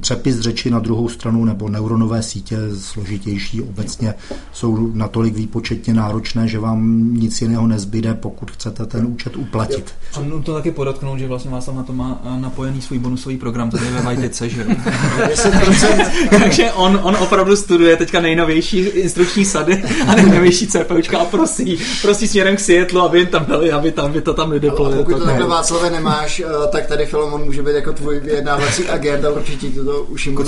[0.00, 4.14] přepis řeči na druhou stranu nebo neuronové sítě složitější obecně
[4.52, 9.94] jsou natolik výpočetně náročné, že vám nic jiného nezbyde, pokud chcete ten účet uplatit.
[10.14, 13.70] A nutno taky podotknout, že vlastně Václav na to má a, napojený svůj bonusový program
[13.70, 14.66] tady ve Vajtice, že jo?
[15.18, 21.78] 10% Takže on, on opravdu studuje teďka nejnovější instrukční sady a nejnovější CPUčka a prosí,
[22.02, 24.90] prosí směrem k Seattle, aby jim tam dali, aby tam by to tam nedeplo.
[24.90, 28.88] pokud to to, takhle Václave nemáš, eh, tak tady Filomon může být jako tvůj vyjednávací
[28.88, 30.44] agent a určitě ti to už jim uh,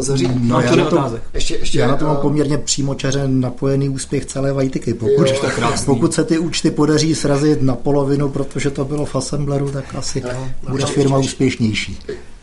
[0.00, 0.48] zařídí.
[0.48, 1.22] No, já na to- otázek.
[1.34, 4.94] Ještě, ještě, Já na to mám eh, poměrně přímočaře napojený úspěch celé Vajtiky.
[4.94, 5.50] Pokud, Jo,
[5.86, 10.22] pokud se ty účty podaří srazit na polovinu, protože to bylo v Assembleru, tak asi
[10.70, 11.32] bude no, firma určitě.
[11.34, 11.98] úspěšnější.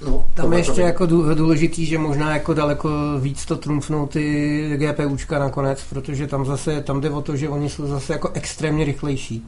[0.08, 2.90] No, Tam je ještě jako dů- důležitý, že možná jako daleko
[3.20, 7.70] víc to trumfnou ty GPUčka nakonec, protože tam zase, tam jde o to, že oni
[7.70, 9.46] jsou zase jako extrémně rychlejší.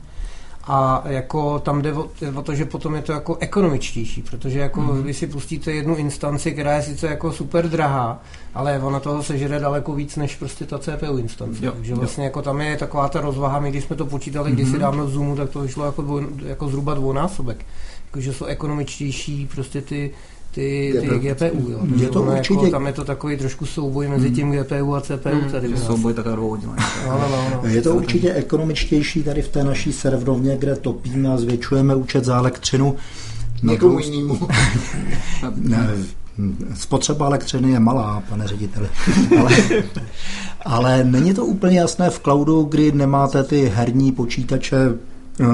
[0.72, 4.60] A jako tam jde o, jde o to, že potom je to jako ekonomičtější, protože
[4.60, 5.02] jako mm-hmm.
[5.02, 8.22] vy si pustíte jednu instanci, která je sice jako super drahá,
[8.54, 11.66] ale ona toho sežere daleko víc než prostě ta CPU instance.
[11.66, 11.98] Jo, Takže jo.
[11.98, 14.54] vlastně jako tam je taková ta rozvaha, my když jsme to počítali mm-hmm.
[14.54, 17.66] kdysi dávno v Zoomu, tak to vyšlo jako, dvoj, jako zhruba dvounásobek.
[18.06, 20.12] Jakože jsou ekonomičtější prostě ty,
[20.52, 21.20] ty, ty GPU.
[21.20, 21.72] GPU.
[21.72, 21.80] Jo.
[21.96, 25.02] Je to ono určitě- Jako, tam je to takový trošku souboj mezi tím GPU a
[25.02, 25.68] CPU tady.
[25.68, 25.84] u nás.
[25.86, 26.78] Souboj taková dvouhodinové.
[27.08, 27.70] No, no, no, no.
[27.70, 32.38] Je to určitě ekonomičtější tady v té naší serverovně, kde topíme a zvětšujeme účet za
[32.38, 32.96] elektřinu.
[33.64, 34.40] Na Někomu jinému.
[35.56, 35.90] Ne,
[36.76, 38.88] spotřeba elektřiny je malá, pane řediteli.
[39.40, 39.52] Ale,
[40.66, 44.78] ale není to úplně jasné v cloudu, kdy nemáte ty herní počítače
[45.42, 45.46] eh,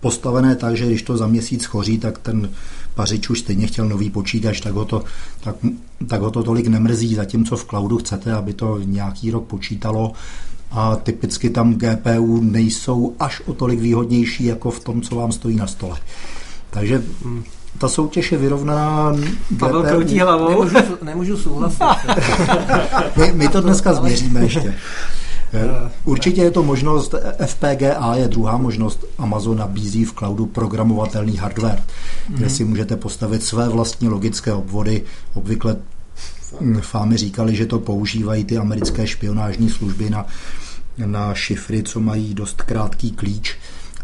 [0.00, 2.50] postavené tak, že když to za měsíc choří, tak ten
[2.98, 5.04] pařič už stejně chtěl nový počítač, tak ho to,
[5.40, 5.56] tak,
[6.08, 10.12] tak ho to tolik nemrzí, zatímco v cloudu chcete, aby to nějaký rok počítalo
[10.70, 15.56] a typicky tam GPU nejsou až o tolik výhodnější jako v tom, co vám stojí
[15.56, 15.96] na stole.
[16.70, 17.02] Takže
[17.78, 19.12] ta soutěž je vyrovnaná.
[19.58, 19.90] Pavel GPU.
[19.90, 20.48] kroutí hlavou.
[20.48, 21.82] Nemůžu, nemůžu souhlasit.
[23.16, 24.74] My, my to dneska změříme ještě.
[25.52, 27.14] Eh, Určitě je to možnost,
[27.46, 31.82] FPGA je druhá možnost, Amazon nabízí v cloudu programovatelný hardware,
[32.28, 35.02] kde si můžete postavit své vlastní logické obvody.
[35.34, 35.76] Obvykle
[36.60, 40.26] hm, fámy říkali, že to používají ty americké špionážní služby na,
[41.06, 43.56] na šifry, co mají dost krátký klíč,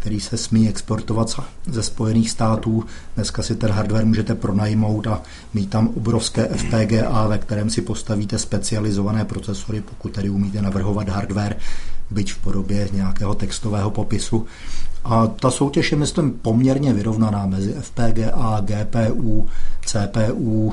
[0.05, 2.85] který se smí exportovat ze Spojených států.
[3.15, 5.23] Dneska si ten hardware můžete pronajmout a
[5.55, 11.57] mít tam obrovské FPGA, ve kterém si postavíte specializované procesory, pokud tedy umíte navrhovat hardware,
[12.11, 14.47] byť v podobě nějakého textového popisu.
[15.05, 19.49] A ta soutěž je, myslím, poměrně vyrovnaná mezi FPGA, GPU,
[19.87, 20.73] CPU,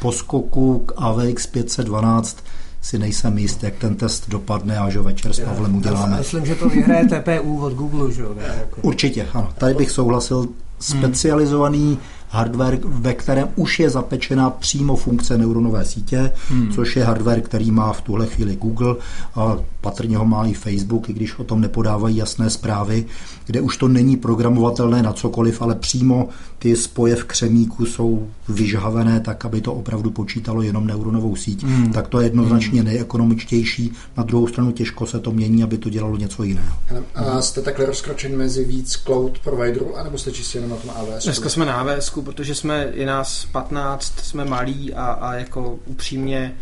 [0.00, 2.44] poskoku k AVX 512
[2.82, 6.18] si nejsem jist, jak ten test dopadne a že večer s Pavlem uděláme.
[6.18, 8.34] Myslím, že to vyhraje TPU od Google, že jo?
[8.82, 9.48] Určitě, ano.
[9.58, 10.48] Tady bych souhlasil.
[10.78, 11.98] Specializovaný
[12.32, 16.72] hardware, ve kterém už je zapečena přímo funkce neuronové sítě, hmm.
[16.72, 18.96] což je hardware, který má v tuhle chvíli Google
[19.34, 23.06] a patrně ho má i Facebook, i když o tom nepodávají jasné zprávy,
[23.46, 26.28] kde už to není programovatelné na cokoliv, ale přímo
[26.62, 31.62] ty spoje v křemíku jsou vyžhavené tak, aby to opravdu počítalo jenom neuronovou síť.
[31.62, 31.92] Hmm.
[31.92, 32.90] Tak to je jednoznačně hmm.
[32.90, 33.92] nejekonomičtější.
[34.16, 36.76] Na druhou stranu těžko se to mění, aby to dělalo něco jiného.
[37.14, 41.24] A jste takhle rozkročen mezi víc cloud providerů, anebo jste čistě jenom na tom AWS?
[41.24, 46.54] Dneska jsme na AWS, protože jsme, je nás 15, jsme malí a, a jako upřímně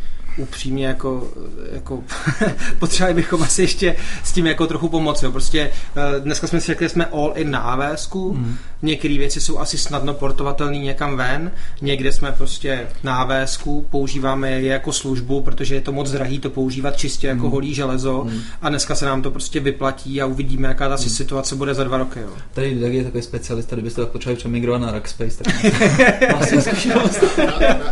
[0.43, 1.29] upřímně jako,
[1.73, 2.03] jako
[2.79, 5.25] potřebovali bychom asi ještě s tím jako trochu pomoci.
[5.25, 5.33] Jo.
[5.33, 8.57] Prostě eh, dneska jsme si řekli, že jsme all in na AWS, mm.
[8.83, 11.51] některé věci jsou asi snadno portovatelné někam ven,
[11.83, 13.59] někde jsme prostě na AWS,
[13.91, 17.51] používáme je jako službu, protože je to moc drahý to používat čistě jako mm.
[17.51, 18.41] holý železo mm.
[18.63, 21.09] a dneska se nám to prostě vyplatí a uvidíme, jaká ta mm.
[21.09, 22.21] situace bude za dva roky.
[22.21, 22.31] Jo.
[22.53, 25.55] Tady Dag je takový specialista, kdybyste tak potřebovali přemigrovat na Rackspace, tak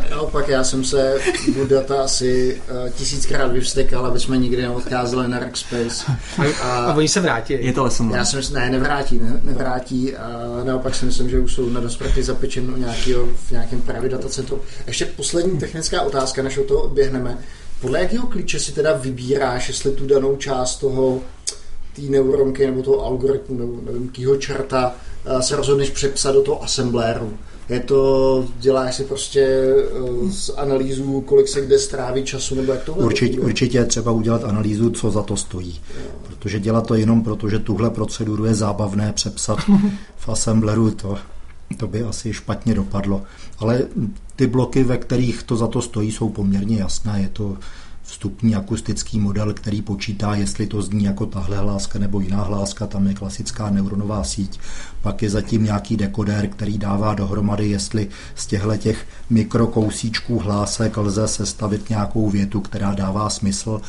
[0.10, 1.18] Naopak já jsem se
[1.54, 6.04] budu data asi uh, tisíckrát vyvstekal, aby jsme nikdy neodcházeli na Rackspace.
[6.62, 7.56] A, a oni se vrátí.
[7.60, 8.10] Je to lesem.
[8.10, 10.16] Já si myslím, ne, nevrátí, ne, nevrátí.
[10.16, 10.28] A
[10.64, 14.60] naopak si myslím, že už jsou na dosprty zapečen nějakýho, v nějakém právě datacentru.
[14.86, 17.38] Ještě poslední technická otázka, než o to odběhneme.
[17.80, 21.20] Podle jakého klíče si teda vybíráš, jestli tu danou část toho
[21.96, 24.94] té neuronky nebo toho algoritmu, nebo nevím, kýho čerta
[25.26, 27.38] eh, se rozhodneš přepsat do toho assembléru?
[27.68, 32.84] Je to, děláš si prostě uh, z analýzu, kolik se kde stráví času, nebo jak
[32.84, 35.80] to určitě, určitě je třeba udělat analýzu, co za to stojí.
[36.22, 39.58] Protože dělat to jenom proto, že tuhle proceduru je zábavné přepsat
[40.16, 41.18] v assembleru, to,
[41.76, 43.22] to by asi špatně dopadlo.
[43.58, 43.82] Ale
[44.36, 47.20] ty bloky, ve kterých to za to stojí, jsou poměrně jasné.
[47.20, 47.56] Je to
[48.08, 53.06] vstupní akustický model, který počítá, jestli to zní jako tahle hláska nebo jiná hláska, tam
[53.06, 54.60] je klasická neuronová síť.
[55.02, 61.28] Pak je zatím nějaký dekodér, který dává dohromady, jestli z těchto těch mikrokousíčků hlásek lze
[61.28, 63.80] sestavit nějakou větu, která dává smysl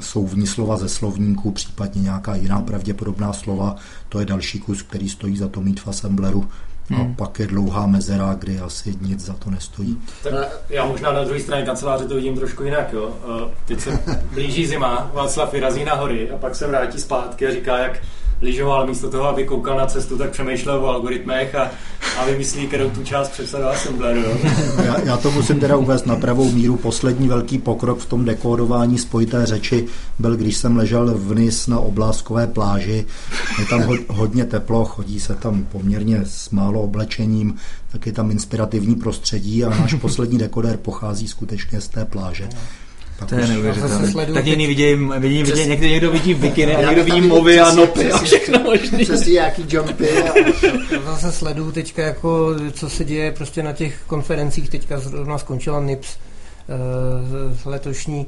[0.00, 3.76] jsou v ní slova ze slovníku, případně nějaká jiná pravděpodobná slova.
[4.08, 6.48] To je další kus, který stojí za to mít v assembleru.
[6.88, 7.00] Hmm.
[7.00, 9.98] A pak je dlouhá mezera, kdy asi nic za to nestojí.
[10.22, 12.92] Tak já možná na druhé straně kanceláře to vidím trošku jinak.
[12.92, 13.16] Jo.
[13.64, 14.00] Teď se
[14.32, 17.98] blíží zima, Václav vyrazí na hory a pak se vrátí zpátky a říká, jak
[18.42, 21.70] lyžoval místo toho, aby koukal na cestu, tak přemýšlel o algoritmech a,
[22.18, 24.20] a vymyslí, kterou tu část přepsat do assembleru.
[24.84, 26.76] Já, já to musím teda uvést na pravou míru.
[26.76, 29.86] Poslední velký pokrok v tom dekódování spojité řeči
[30.18, 33.06] byl, když jsem ležel vniz na obláskové pláži.
[33.58, 37.54] Je tam ho, hodně teplo, chodí se tam poměrně s málo oblečením,
[37.92, 42.48] tak je tam inspirativní prostředí a náš poslední dekoder pochází skutečně z té pláže.
[43.28, 44.26] To je neuvěřitelné.
[44.34, 45.66] Tak jiný vidím, vidím, vidím Přes...
[45.66, 49.04] někdo, někdo vidí bikiny a někdo vidí movy a nopy a všechno možný.
[49.04, 50.08] Přesně nějaký jumpy.
[50.22, 50.38] A...
[50.92, 54.68] Já zase sleduju teďka, jako, co se děje prostě na těch konferencích.
[54.70, 58.26] Teďka zrovna skončila NIPS uh, letošní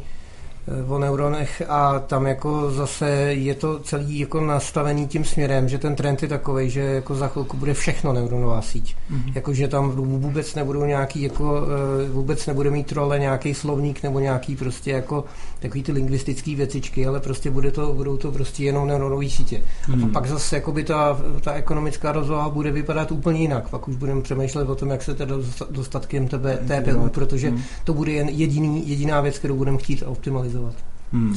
[0.89, 5.95] o neuronech a tam jako zase je to celý jako nastavený tím směrem, že ten
[5.95, 8.97] trend je takový, že jako za chvilku bude všechno neuronová síť.
[9.11, 9.33] Mm-hmm.
[9.35, 11.63] Jako, že tam vůbec nebudou nějaký, jako,
[12.07, 15.25] eh, vůbec nebude mít role nějaký slovník nebo nějaký prostě jako
[15.61, 19.63] takový ty lingvistické věcičky, ale prostě bude to, budou to prostě jenom neuronové sítě.
[19.89, 20.05] Mm-hmm.
[20.05, 23.69] A pak zase jako by ta, ta ekonomická rozvaha bude vypadat úplně jinak.
[23.69, 25.35] Pak už budeme přemýšlet o tom, jak se teda
[25.71, 27.63] dostat k těm TPU, protože mm-hmm.
[27.85, 30.75] to bude jen jediný, jediná věc, kterou budeme chtít optimalizovat.
[31.13, 31.35] Hmm.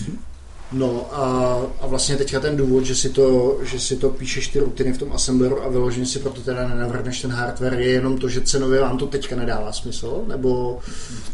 [0.71, 4.59] No a, a vlastně teďka ten důvod, že si, to, že si to píšeš ty
[4.59, 8.29] rutiny v tom assembleru a vyloženě si proto teda nenavrhneš ten hardware, je jenom to,
[8.29, 10.23] že cenově vám to teďka nedává smysl?
[10.27, 10.79] Nebo...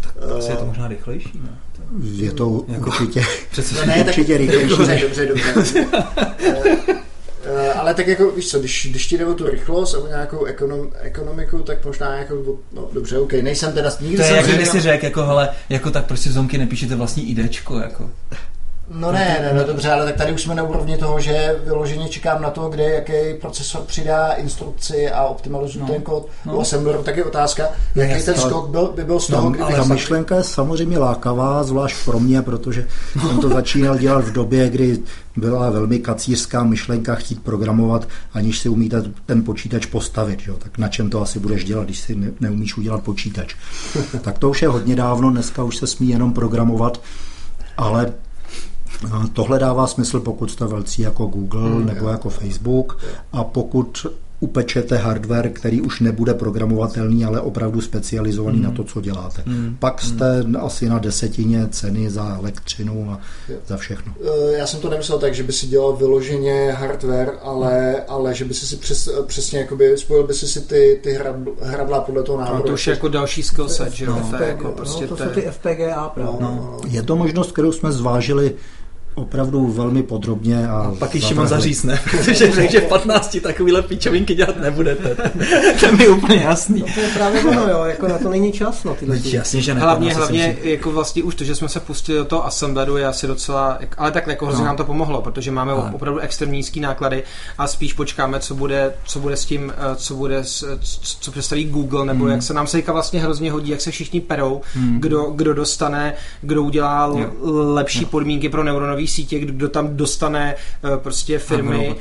[0.02, 1.58] Tak uh, je to možná rychlejší, ne?
[2.14, 4.70] Je to jako, určitě, přece no ne, určitě tak, rychlejší.
[5.02, 5.88] Dobře, dobře, dobře.
[7.50, 10.08] Eh, ale tak jako, víš co, když, když ti jde o tu rychlost a o
[10.08, 12.36] nějakou ekonom, ekonomiku, tak možná jako,
[12.74, 15.92] no dobře, ok, nejsem teda, nikdy to je, jak kdyby si řekl, jako hele, jako
[15.92, 18.10] tak prostě zomky nepíšete vlastní idečko, jako.
[18.92, 22.10] No ne, ne, no dobře, ale tak tady už jsme na úrovni toho, že vyloženě
[22.10, 26.58] čekám na to, kde jaký procesor přidá instrukci a optimalizuje no, ten kód no.
[26.58, 27.64] u assembleru, tak je otázka,
[27.96, 29.74] no, jaký ten skok byl, by byl z toho, no, kdyby...
[29.74, 32.88] Ta myšlenka je samozřejmě lákavá, zvlášť pro mě, protože
[33.22, 35.00] jsem to začínal dělat v době, kdy
[35.36, 40.40] byla velmi kacířská myšlenka chtít programovat, aniž si umíte ten počítač postavit.
[40.48, 40.56] Jo?
[40.60, 43.56] Tak na čem to asi budeš dělat, když si ne, neumíš udělat počítač?
[44.22, 47.02] tak to už je hodně dávno, dneska už se smí jenom programovat,
[47.78, 48.14] ale
[49.34, 53.00] Tohle dává smysl, pokud jste velcí jako Google hmm, nebo jako Facebook
[53.32, 54.08] a pokud
[54.40, 58.64] upečete hardware, který už nebude programovatelný, ale opravdu specializovaný mm.
[58.64, 59.44] na to, co děláte.
[59.46, 59.78] Mm.
[59.80, 60.56] Pak jste mm.
[60.62, 63.20] asi na desetině ceny za elektřinu a
[63.68, 64.14] za všechno.
[64.22, 67.96] Eh, já jsem to nemyslel tak, že by si dělal vyloženě hardware, ale, mm.
[68.08, 71.20] ale že by si si přes, přesně jakoby, spojil by si si ty, ty
[71.62, 72.58] hradla podle toho návodu.
[72.58, 74.12] No, to už je jako další skillset, že jo?
[74.12, 76.34] No, to, je jako prostě no, to jsou ty FPGA právě.
[76.34, 76.38] No.
[76.42, 76.80] No.
[76.88, 78.56] Je to možnost, kterou jsme zvážili
[79.18, 80.68] opravdu velmi podrobně.
[80.68, 85.16] A, a pak ji Šimon zařízne, protože řekl, že v 15 takovýhle píčovinky dělat nebudete.
[85.80, 86.80] to je mi úplně jasný.
[86.80, 89.16] No to je právě ono, jo, jako na to není čas na tyhle.
[89.16, 89.82] No, jasně, že ne.
[89.82, 93.28] Hlavně, hlavně jako vlastně už to, že jsme se pustili do toho assembleru je asi
[93.28, 94.68] docela, ale tak jako hrozně no.
[94.68, 95.92] nám to pomohlo, protože máme no.
[95.94, 97.24] opravdu extrémně nízký náklady
[97.58, 100.44] a spíš počkáme, co bude, co bude s tím, eh, co bude,
[101.20, 102.34] co představí Google, nebo hmm.
[102.34, 105.00] jak se nám se vlastně hrozně hodí, jak se všichni perou, hmm.
[105.00, 107.14] kdo, kdo dostane, kdo udělá
[107.74, 111.96] lepší podmínky pro neuronový sítě, kdo tam dostane eh, prostě firmy,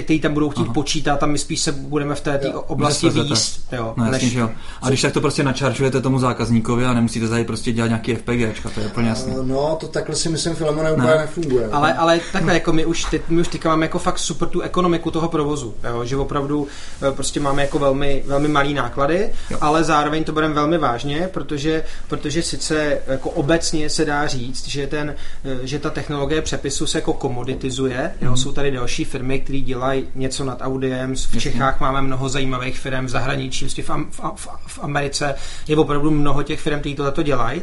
[0.00, 0.74] které tam budou chtít Aha.
[0.74, 3.72] počítat a my spíš se budeme v té tý oblasti výst.
[3.72, 4.34] Jo, no, jasně, než...
[4.34, 4.50] jo.
[4.82, 8.72] A když tak to prostě načaržujete tomu zákazníkovi a nemusíte tady prostě dělat nějaký FPG,
[8.74, 9.34] to je úplně jasné.
[9.42, 11.18] No, to takhle si myslím, Filemone úplně no.
[11.18, 11.68] nefunguje.
[11.72, 14.60] Ale, ale takhle, jako my už, teď, my už teďka máme jako fakt super tu
[14.60, 16.68] ekonomiku toho provozu, jo, že opravdu
[17.02, 19.58] eh, prostě máme jako velmi, velmi malý náklady, jo.
[19.60, 24.86] ale zároveň to bereme velmi vážně, protože, protože sice jako obecně se dá říct, že,
[24.86, 28.12] ten, eh, že ta technologie přepisu se jako komoditizuje.
[28.20, 28.30] Jo?
[28.30, 28.36] Mm.
[28.36, 31.14] Jsou tady další firmy, které dělají něco nad Audiem.
[31.16, 35.34] V Čechách máme mnoho zajímavých firm, v zahraničí, v, v, v, v Americe
[35.68, 37.62] je opravdu mnoho těch firm, které tohle dělají.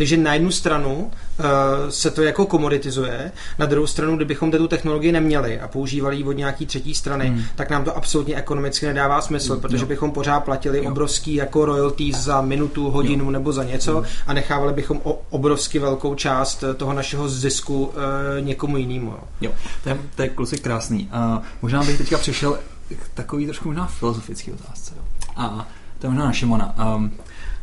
[0.00, 1.44] Takže na jednu stranu uh,
[1.88, 6.32] se to jako komoditizuje, na druhou stranu, kdybychom tu technologii neměli a používali ji od
[6.32, 7.42] nějaký třetí strany, hmm.
[7.54, 9.60] tak nám to absolutně ekonomicky nedává smysl, hmm.
[9.60, 9.86] protože jo.
[9.86, 10.90] bychom pořád platili jo.
[10.90, 13.30] obrovský jako royalties za minutu, hodinu jo.
[13.30, 14.06] nebo za něco hmm.
[14.26, 17.92] a nechávali bychom o, obrovsky velkou část eh, toho našeho zisku uh,
[18.40, 19.10] někomu jinému.
[19.10, 19.52] Jo, jo.
[19.82, 21.10] To, je, to je kluci krásný.
[21.36, 24.94] Uh, možná bych teďka přišel k takový trošku možná filozofický otázce.
[24.96, 25.02] Jo.
[25.36, 26.94] A to je možná na Šimona.
[26.96, 27.12] Um,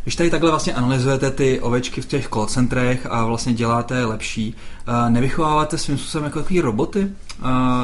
[0.08, 4.55] když tady takhle vlastně analyzujete ty ovečky v těch call centrech a vlastně děláte lepší,
[5.10, 7.08] nevychováváte svým způsobem jako takový roboty,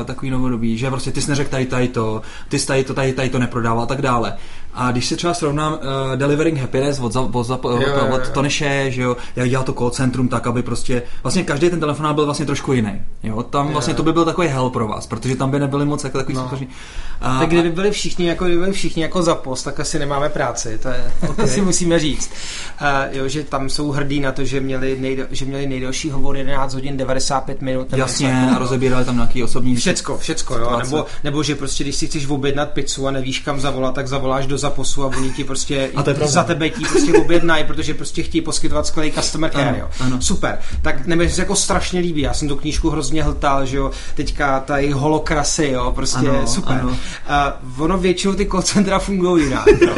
[0.06, 3.14] takový novodobí, že prostě ty jsi neřekl tady, tady to, ty jsi tady to, tady,
[3.14, 4.34] tady to neprodával a tak dále.
[4.74, 5.80] A když si třeba srovnám uh,
[6.16, 10.28] Delivering Happiness od, od, od, od, od Toneše, že jo, jak dělal to call centrum
[10.28, 13.02] tak, aby prostě, vlastně každý ten telefonát byl vlastně trošku jiný.
[13.24, 16.04] Jo, tam vlastně to by byl takový hell pro vás, protože tam by nebyly moc
[16.04, 16.50] jako takový no.
[17.24, 20.30] A, tak kdyby byli všichni jako, kdyby byli všichni jako za post, tak asi nemáme
[20.30, 21.46] práci, to, je, okay.
[21.46, 22.32] to si musíme říct.
[22.82, 26.38] Uh, jo, že tam jsou hrdí na to, že měli, nejdo, že měli nejdelší hovor
[26.38, 27.94] 11 hodin 95 minut.
[27.94, 30.80] Jasně, a rozebírali tam nějaký osobní Všecko, všecko, jo.
[30.84, 34.48] Nebo, nebo, že prostě, když si chceš objednat pizzu a nevíš kam zavolat, tak zavoláš
[34.48, 38.24] do zaposu a oni ti prostě a to za tebe ti prostě objednají, protože prostě
[38.24, 39.90] chtějí poskytovat skvělý customer care, ano, jo.
[40.00, 40.22] Ano.
[40.22, 40.60] Super.
[40.82, 42.22] Tak nebo se jako strašně líbí.
[42.22, 43.92] Já jsem tu knížku hrozně hltal, že jo.
[44.16, 46.80] Teďka tady holokrasy, jo, prostě ano, super.
[46.82, 46.98] Ano.
[47.28, 49.68] A ono většinou ty call centra fungují jinak.
[49.82, 49.96] jo,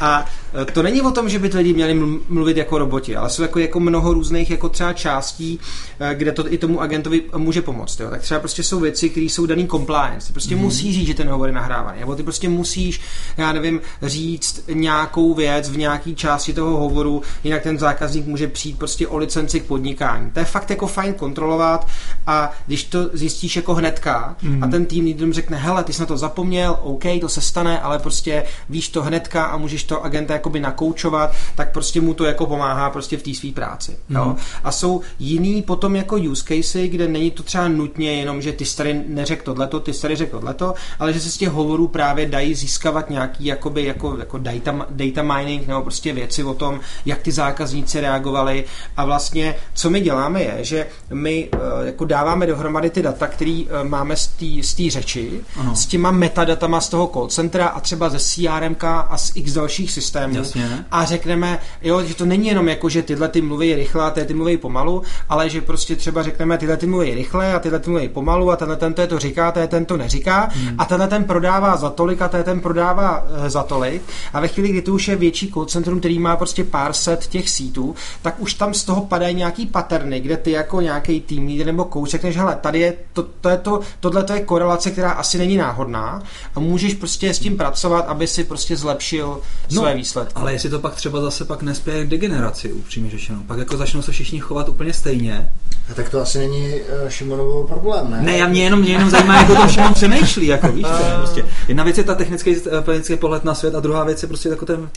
[0.00, 0.37] A Eh,
[0.72, 1.94] to není o tom, že by ty lidi měli
[2.28, 5.60] mluvit jako roboti, ale jsou jako, jako mnoho různých jako třeba částí,
[6.00, 8.00] eh, kde to i tomu agentovi může pomoct.
[8.00, 8.10] Jo.
[8.10, 10.26] Tak třeba prostě jsou věci, které jsou daný compliance.
[10.26, 10.60] Ty prostě mm-hmm.
[10.60, 12.00] musíš říct, že ten hovor je nahrávaný.
[12.00, 13.00] Nebo ty prostě musíš,
[13.36, 18.78] já nevím, říct nějakou věc v nějaké části toho hovoru, jinak ten zákazník může přijít
[18.78, 20.30] prostě o licenci k podnikání.
[20.30, 21.86] To je fakt jako fajn kontrolovat
[22.26, 24.64] a když to zjistíš jako hnedka mm-hmm.
[24.64, 27.80] a ten tým lídrům řekne, hele, ty jsi na to zapomněl, OK, to se stane,
[27.80, 32.24] ale prostě víš to hnedka a můžeš to agenta jakoby nakoučovat, tak prostě mu to
[32.24, 33.96] jako pomáhá prostě v té své práci.
[34.08, 34.16] Mm.
[34.16, 34.24] Jo?
[34.24, 34.36] Mhm.
[34.64, 38.64] A jsou jiný potom jako use casey, kde není to třeba nutně jenom, že ty
[38.76, 42.54] tady neřek tohleto, ty tady řekl tohleto, ale že se z těch hovorů právě dají
[42.54, 47.32] získávat nějaký jakoby jako, jako data, data mining nebo prostě věci o tom, jak ty
[47.32, 48.64] zákazníci reagovali
[48.96, 53.62] a vlastně co my děláme je, že my uh, jako dáváme dohromady ty data, které
[53.64, 55.76] uh, máme z té řeči, ano.
[55.76, 59.92] s těma metadatama z toho call centra a třeba ze CRM a z x dalších
[59.92, 60.84] systémů systému Jasně.
[60.90, 64.34] a řekneme, jo, že to není jenom jako, že tyhle ty mluví rychle a ty
[64.34, 68.08] mluví pomalu, ale že prostě třeba řekneme, tyhle ty mluví rychle a tyhle ty mluví
[68.08, 70.74] pomalu a tenhle ten to říká, ten to neříká hmm.
[70.78, 74.02] a tenhle ten prodává za tolik a ten prodává e, za tolik
[74.32, 77.26] a ve chvíli, kdy tu už je větší call centrum, který má prostě pár set
[77.26, 81.46] těch sítů, tak už tam z toho padají nějaký paterny, kde ty jako nějaký tým
[81.46, 84.90] leader nebo coach řekneš, hele, tady je to, to je to, tohle to je korelace,
[84.90, 86.22] která asi není náhodná
[86.54, 90.17] a můžeš prostě s tím pracovat, aby si prostě zlepšil no, své výsledky.
[90.34, 93.42] Ale jestli to pak třeba zase pak nespěje k degeneraci, upřímně řečeno.
[93.46, 95.52] Pak jako začnou se všichni chovat úplně stejně.
[95.90, 98.22] A tak to asi není uh, Šimonovo problém, ne?
[98.22, 101.16] Ne, já mě jenom, mě jenom zajímá, jak o tom Šimon přemýšlí, jako víš, to,
[101.18, 101.44] prostě.
[101.68, 104.66] Jedna věc je ta technický, technický pohled na svět a druhá věc je prostě jako
[104.66, 104.88] ten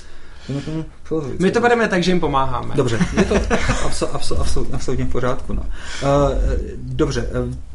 [1.40, 2.76] my to bereme tak, že jim pomáháme.
[2.76, 3.36] Dobře, je to
[3.86, 5.54] absol, absol, absol, absolutně v pořádku.
[5.54, 5.62] No.
[5.62, 5.68] Uh,
[6.78, 7.30] dobře,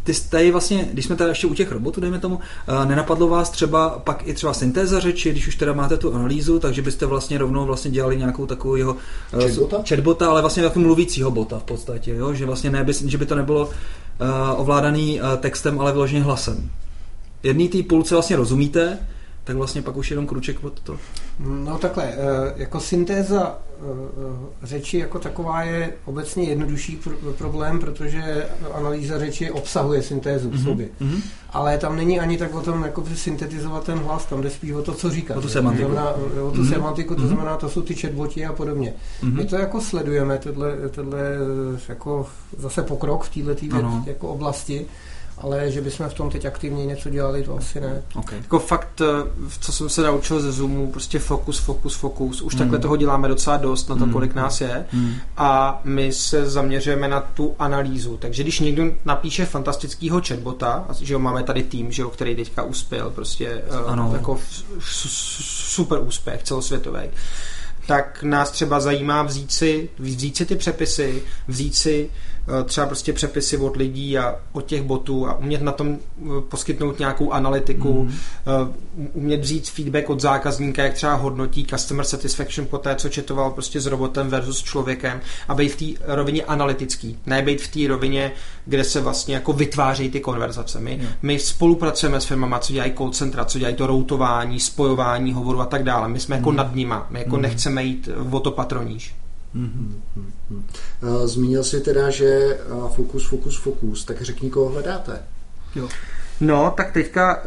[0.07, 3.51] ty tady vlastně, když jsme tady ještě u těch robotů, dejme tomu, uh, nenapadlo vás
[3.51, 7.39] třeba pak i třeba syntéza řeči, když už teda máte tu analýzu, takže byste vlastně
[7.39, 8.97] rovnou vlastně dělali nějakou takovou jeho
[9.35, 9.83] uh, chatbota?
[9.89, 12.35] chatbota, ale vlastně takovým mluvícího bota v podstatě, jo?
[12.35, 13.71] že vlastně ne, že by to nebylo uh,
[14.61, 16.71] ovládaný textem, ale vyloženě hlasem.
[17.43, 18.99] Jedný té půlce vlastně rozumíte,
[19.47, 20.99] tak vlastně pak už jenom kruček od to.
[21.39, 22.17] No takhle, eh,
[22.57, 23.66] jako syntéza eh, eh,
[24.63, 27.01] řeči jako taková je obecně jednodušší
[27.39, 30.89] problém, protože analýza řeči obsahuje syntézu v mhm, sobě.
[31.01, 31.21] Mm-hmm.
[31.51, 34.83] Ale tam není ani tak o tom jako syntetizovat ten hlas, tam jde spíš o
[34.83, 35.37] to, co říkat.
[35.37, 35.91] O tu semantiku.
[35.91, 36.69] Znamená, o tu mm-hmm.
[36.69, 38.95] semantiku, to znamená, to jsou ty chatboti a podobně.
[39.23, 39.35] Mm-hmm.
[39.35, 41.21] My to jako sledujeme, tenhle, tenhle
[41.89, 42.27] jako
[42.59, 44.87] zase pokrok v této jako oblasti
[45.39, 48.03] ale že bychom v tom teď aktivně něco dělali, to asi ne.
[48.15, 48.39] Okay.
[48.39, 52.43] Jako fakt, eh, co jsem se naučil ze Zoomu, prostě fokus, fokus, fokus.
[52.43, 52.59] Už mm.
[52.59, 54.13] takhle toho děláme docela dost na to, mm.
[54.13, 54.85] kolik nás je.
[54.93, 55.15] Mm.
[55.37, 58.17] A my se zaměřujeme na tu analýzu.
[58.17, 62.63] Takže když někdo napíše fantastického chatbota, že jo, máme tady tým, že jo, který teďka
[62.63, 64.11] uspěl, prostě eh, ano.
[64.13, 64.39] jako
[64.81, 67.01] super úspěch celosvětový,
[67.87, 72.11] tak nás třeba zajímá vzít si, vzít si ty přepisy, vzít si
[72.65, 76.99] třeba prostě přepisy od lidí a od těch botů a umět na tom eh, poskytnout
[76.99, 78.13] nějakou analytiku, mm.
[79.13, 83.81] umět vzít feedback od zákazníka, jak třeba hodnotí customer satisfaction po té, co četoval prostě
[83.81, 88.33] s robotem versus člověkem a být v té rovině analytický, ne být v té rovině,
[88.65, 90.81] kde se vlastně jako vytvářejí ty konverzace.
[90.81, 91.09] My, mm.
[91.23, 95.67] my spolupracujeme s firmama, co dělají call centra, co dělají to routování, spojování hovoru a
[95.67, 96.09] tak dále.
[96.09, 96.41] My jsme mm.
[96.41, 96.57] jako mhm.
[96.57, 97.43] nad nima, my jako mm.
[97.43, 99.15] nechceme jít o to patroníž.
[99.57, 100.63] Mm-hmm.
[101.25, 102.59] Zmínil jsi teda, že
[102.95, 105.19] fokus, fokus, fokus, tak řekni, koho hledáte.
[105.75, 105.89] Jo.
[106.41, 107.43] No, tak teďka,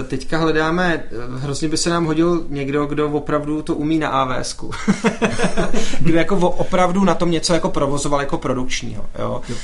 [0.00, 1.04] e, teďka hledáme,
[1.36, 4.56] hrozně by se nám hodil někdo, kdo opravdu to umí na avs
[6.00, 9.06] kdo jako opravdu na tom něco jako provozoval jako produkčního.
[9.18, 9.42] Jo?
[9.48, 9.56] Jo.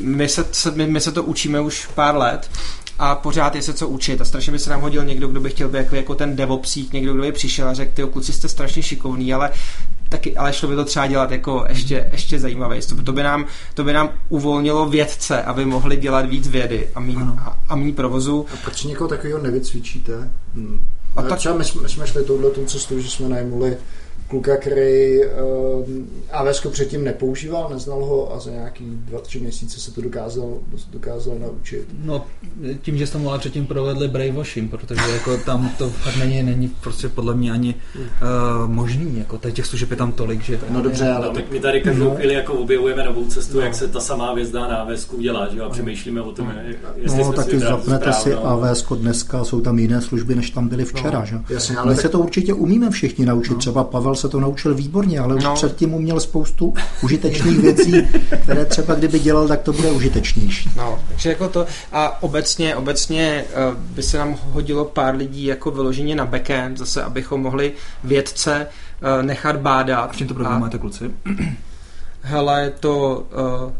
[0.00, 2.50] My, se, my, my se to učíme už pár let
[2.98, 5.50] a pořád je se co učit a strašně by se nám hodil někdo, kdo by
[5.50, 8.48] chtěl být jako, jako ten devopsík, někdo, kdo by přišel a řekl, ty kluci jste
[8.48, 9.50] strašně šikovní, ale
[10.08, 12.80] taky, ale šlo by to třeba dělat jako ještě, ještě zajímavé.
[12.82, 17.00] To, to, by nám, to by nám uvolnilo vědce, aby mohli dělat víc vědy a
[17.00, 18.46] méně a, a mý provozu.
[18.54, 20.30] A proč někoho takového nevycvičíte?
[20.54, 20.86] Hmm.
[21.16, 21.38] A tak...
[21.38, 23.76] Třeba my, my jsme šli touhle cestou, že jsme najmuli
[24.28, 25.24] kluka, který uh,
[26.30, 30.58] eh, AWS předtím nepoužíval, neznal ho a za nějaký dva, tři měsíce se to dokázal,
[30.90, 31.86] dokázal naučit.
[32.04, 32.24] No,
[32.82, 36.68] tím, že jste mu ale předtím provedli brainwashing, protože jako tam to fakt není, není
[36.68, 40.60] prostě podle mě ani uh, možný, jako těch služeb je tam tolik, že...
[40.70, 41.26] No dobře, ale...
[41.26, 42.16] No, tak my tady každou no.
[42.16, 43.64] chvíli jako objevujeme novou cestu, no.
[43.64, 46.52] jak se ta samá věc dá na AWS udělat, že a přemýšlíme o tom, no.
[46.96, 51.20] jestli No, taky zapnete si AWS dneska, jsou tam jiné služby, než tam byly včera,
[51.20, 51.26] no.
[51.26, 51.40] že?
[51.48, 52.02] Jasně, ale My tak...
[52.02, 53.58] se to určitě umíme všichni naučit, no.
[53.58, 55.54] třeba Pavel se to naučil výborně, ale už no.
[55.54, 58.08] předtím uměl spoustu užitečných věcí,
[58.42, 60.70] které třeba kdyby dělal, tak to bude užitečnější.
[60.76, 65.70] No, takže jako to a obecně, obecně uh, by se nám hodilo pár lidí jako
[65.70, 67.72] vyloženě na backend, zase abychom mohli
[68.04, 70.10] vědce uh, nechat bádat.
[70.10, 71.10] A čím to máte kluci?
[72.22, 73.26] Hele, to...
[73.64, 73.72] Uh,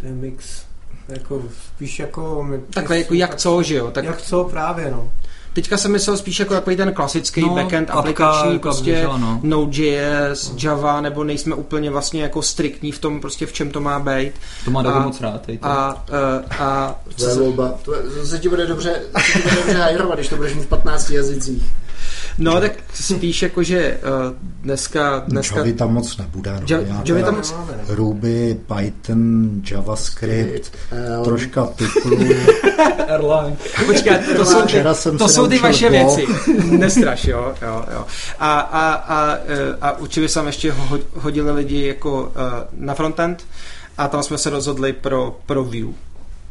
[0.00, 0.62] to je mix
[1.08, 2.48] jako spíš jako...
[2.70, 3.90] Takhle jako jak co, že jo?
[3.90, 5.10] Tak, jak co právě, no.
[5.52, 9.40] Teďka jsem myslel spíš jako takový ten klasický no, backend aplikační, prostě no.
[9.42, 14.00] Node.js, Java, nebo nejsme úplně vlastně jako striktní v tom, prostě v čem to má
[14.00, 14.32] být.
[14.64, 15.46] To má a, moc rád.
[15.62, 16.04] A, a,
[16.58, 17.74] a, to je volba.
[17.82, 17.92] To,
[18.24, 21.62] se ti bude dobře, ti bude dobře hajrovat, když to budeš mít v 15 jazycích.
[22.38, 25.22] No, tak spíš jako, že uh, dneska...
[25.26, 25.56] dneska...
[25.56, 26.52] Javy tam moc nebude.
[26.60, 27.54] No, ja, Javy tam moc...
[27.88, 31.24] Ruby, Python, JavaScript, L.
[31.24, 32.18] troška Tuplu.
[33.06, 33.58] Erlang.
[33.86, 34.84] Počkej, to jsou ty,
[35.18, 36.26] to jsou ty vaše věci.
[36.64, 38.06] Nestraš, jo, jo, jo.
[38.38, 40.74] A, a, a, eh, a učili jsem ještě
[41.14, 42.28] hodili lidi jako uh,
[42.72, 43.44] na frontend
[43.98, 45.94] a tam jsme se rozhodli pro, pro Vue.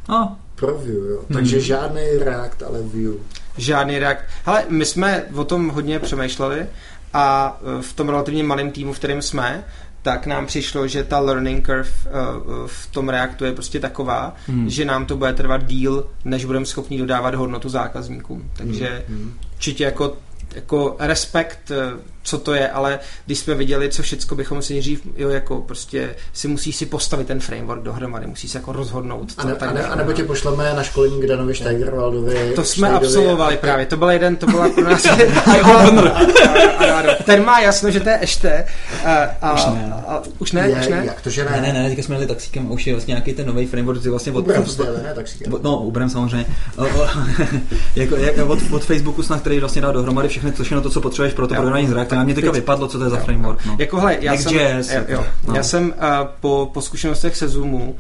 [0.10, 0.36] A.
[0.60, 1.24] Pro Vue, jo.
[1.34, 1.66] Takže hmm.
[1.66, 3.18] žádný React, ale Vue
[3.60, 4.26] žádný reakt.
[4.46, 6.66] Hele, my jsme o tom hodně přemýšleli
[7.14, 9.64] a uh, v tom relativně malém týmu, v kterém jsme,
[10.02, 14.70] tak nám přišlo, že ta learning curve uh, v tom Reactu je prostě taková, hmm.
[14.70, 18.52] že nám to bude trvat díl, než budeme schopni dodávat hodnotu zákazníkům.
[18.58, 19.34] Takže hmm.
[19.56, 20.18] určitě jako
[20.56, 21.72] jako respekt
[22.30, 26.16] co to je, ale když jsme viděli, co všechno bychom si nejdřív, jo, jako prostě
[26.34, 29.32] si musíš si postavit ten framework dohromady, musíš se jako rozhodnout.
[29.32, 32.52] Co a, ne, a, ne, a nebo tě pošleme na školení k Danovi Steigerwaldovi.
[32.56, 33.58] To jsme Schneidovi absolvovali a...
[33.58, 35.04] právě, to byl jeden, to byla pro nás
[37.26, 38.66] Ten má jasno, že to je ešte.
[39.06, 40.12] A, a, už ne, no.
[40.12, 41.04] a, už ne, je, už ne?
[41.06, 41.62] Jak to, že ne?
[41.62, 44.04] Ne, ne, ne, teďka jsme jeli taxíkem a už je vlastně nějaký ten nový framework,
[44.04, 44.40] ty vlastně od...
[44.40, 44.64] Uberem
[45.04, 45.54] ne, taxíkem.
[45.62, 46.46] No, Uberem samozřejmě.
[47.96, 51.34] jako, jak, od, od Facebooku snad, který vlastně dá dohromady všechny, všechno to, co potřebuješ
[51.34, 52.26] pro to programování z React.
[52.26, 53.66] Mě teďka vypadlo, co to je za framework.
[53.66, 53.76] No.
[53.80, 55.26] Jako, hele, já jsem, jo, jo.
[55.48, 55.56] No.
[55.56, 55.94] já jsem uh,
[56.40, 57.96] po, po zkušenostech se Zoomu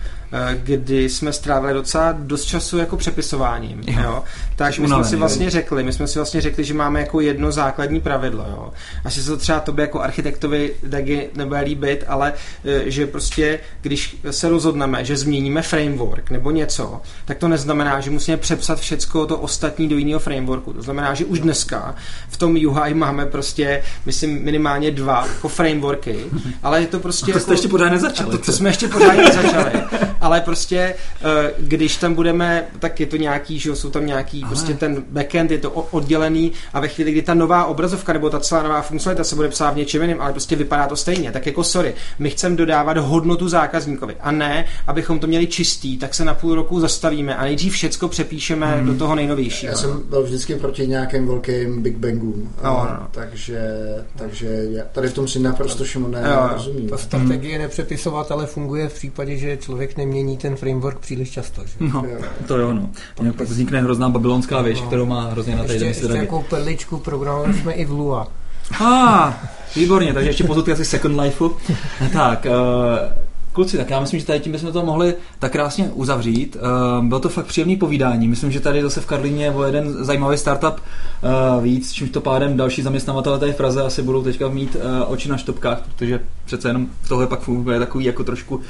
[0.53, 4.01] kdy jsme strávili docela dost času jako přepisováním, jo.
[4.03, 4.23] jo.
[4.55, 5.49] Tak Jsi my jsme si vlastně je.
[5.49, 8.71] řekli, my jsme si vlastně řekli, že máme jako jedno základní pravidlo, jo.
[9.05, 12.33] Asi se to třeba tobě jako architektovi Dagi nebude líbit, ale
[12.65, 18.11] eh, že prostě, když se rozhodneme, že změníme framework nebo něco, tak to neznamená, že
[18.11, 20.73] musíme přepsat všecko to ostatní do jiného frameworku.
[20.73, 21.95] To znamená, že už dneska
[22.29, 26.25] v tom UI máme prostě, myslím, minimálně dva jako frameworky,
[26.63, 27.23] ale je to prostě...
[27.23, 28.31] A to jako, jste ještě pořád nezačali.
[28.31, 29.71] To, to jsme ještě pořád nezačali
[30.21, 34.49] ale prostě eh, když tam budeme, tak je to nějaký, že jsou tam nějaký, ale.
[34.49, 38.39] prostě ten backend je to oddělený a ve chvíli, kdy ta nová obrazovka nebo ta
[38.39, 41.45] celá nová funkcionalita se bude psát v něčem jiném, ale prostě vypadá to stejně, tak
[41.45, 46.25] jako sorry, my chceme dodávat hodnotu zákazníkovi a ne, abychom to měli čistý, tak se
[46.25, 48.85] na půl roku zastavíme a nejdřív všecko přepíšeme hmm.
[48.85, 49.71] do toho nejnovějšího.
[49.71, 52.97] Já jsem byl vždycky proti nějakým velkým Big Bangům, no, no.
[52.99, 53.07] no.
[53.11, 53.75] takže,
[54.15, 56.89] takže já tady v tom si naprosto Šimone rozumím.
[56.89, 61.61] Ta strategie nepřepisovatele funguje v případě, že člověk nemí nemění ten framework příliš často.
[61.65, 61.75] Že?
[61.79, 62.05] No,
[62.47, 62.89] to jo, no.
[63.15, 64.87] Pak, pak vznikne hrozná babylonská věž, no.
[64.87, 68.27] kterou má hrozně na tady Ještě, ještě jako perličku programovali jsme i v Lua.
[68.81, 69.33] Ah,
[69.75, 71.55] výborně, takže ještě pozutky asi Second Lifeu.
[72.13, 76.57] tak, uh, Kluci, tak já myslím, že tady tím bychom to mohli tak krásně uzavřít.
[76.99, 78.27] Uh, bylo to fakt příjemný povídání.
[78.27, 82.57] Myslím, že tady zase v Karlíně je jeden zajímavý startup uh, víc, čímž to pádem
[82.57, 86.69] další zaměstnavatele tady v Praze asi budou teďka mít uh, oči na štopkách, protože přece
[86.69, 88.61] jenom tohle pak funguje takový jako trošku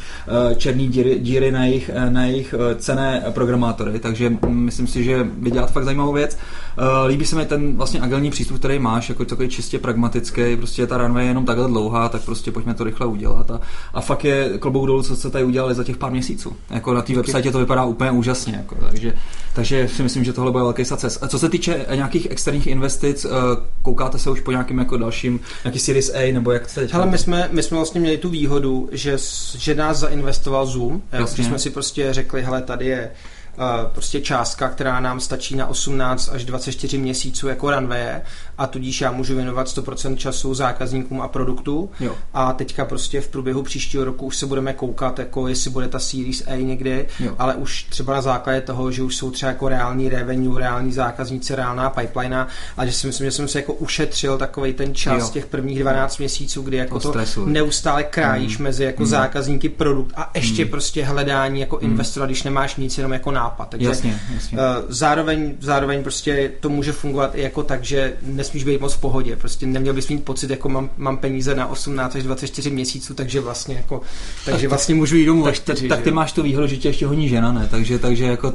[0.57, 5.73] černý díry, díry na jejich, na jejich cené programátory, takže myslím si, že vy děláte
[5.73, 6.37] fakt zajímavou věc.
[7.07, 10.97] Líbí se mi ten vlastně agilní přístup, který máš, jako takový čistě pragmatický, prostě ta
[10.97, 13.59] runway je jenom takhle dlouhá, tak prostě pojďme to rychle udělat a,
[13.93, 16.55] a fakt je klobouk dolů, co jste tady udělali za těch pár měsíců.
[16.69, 18.53] Jako na té website to vypadá úplně úžasně.
[18.57, 19.13] Jako, takže,
[19.53, 21.19] takže si myslím, že tohle bude velký success.
[21.21, 23.29] A co se týče nějakých externích investic, eh,
[23.81, 27.17] koukáte se už po nějakým jako dalším, nějaký Series A, nebo jak se Hele, my
[27.17, 29.17] jsme, my jsme vlastně měli tu výhodu, že,
[29.57, 31.01] že nás zainvestoval Zoom,
[31.33, 33.11] když jsme si prostě řekli, hele, tady je
[33.93, 38.21] prostě částka, která nám stačí na 18 až 24 měsíců jako runway
[38.57, 42.15] a tudíž já můžu věnovat 100% času zákazníkům a produktu jo.
[42.33, 45.99] a teďka prostě v průběhu příštího roku už se budeme koukat, jako jestli bude ta
[45.99, 47.35] Series A někdy, jo.
[47.39, 51.55] ale už třeba na základě toho, že už jsou třeba jako reální revenue, reální zákazníci,
[51.55, 52.47] reálná pipeline
[52.77, 55.29] a že si myslím, že jsem se jako ušetřil takový ten čas jo.
[55.33, 58.63] těch prvních 12 měsíců, kdy jako to, to neustále krájíš mm.
[58.63, 59.09] mezi jako mm.
[59.09, 60.71] zákazníky produkt a ještě mm.
[60.71, 61.91] prostě hledání jako mm.
[61.91, 63.69] investora, když nemáš nic jenom jako nápad.
[63.69, 64.57] Takže jasně, jasně.
[64.57, 68.99] Uh, zároveň, zároveň prostě to může fungovat i jako tak, že nesmíš být moc v
[68.99, 69.35] pohodě.
[69.35, 73.39] Prostě neměl bys mít pocit, jako mám, mám peníze na 18 až 24 měsíců, takže
[73.39, 74.01] vlastně jako,
[74.45, 76.89] takže vlastně můžu jít domů tak, 4, tak, tak ty máš tu výhodu, že tě
[76.89, 77.67] ještě honí žena, ne?
[77.71, 78.53] Takže, takže jako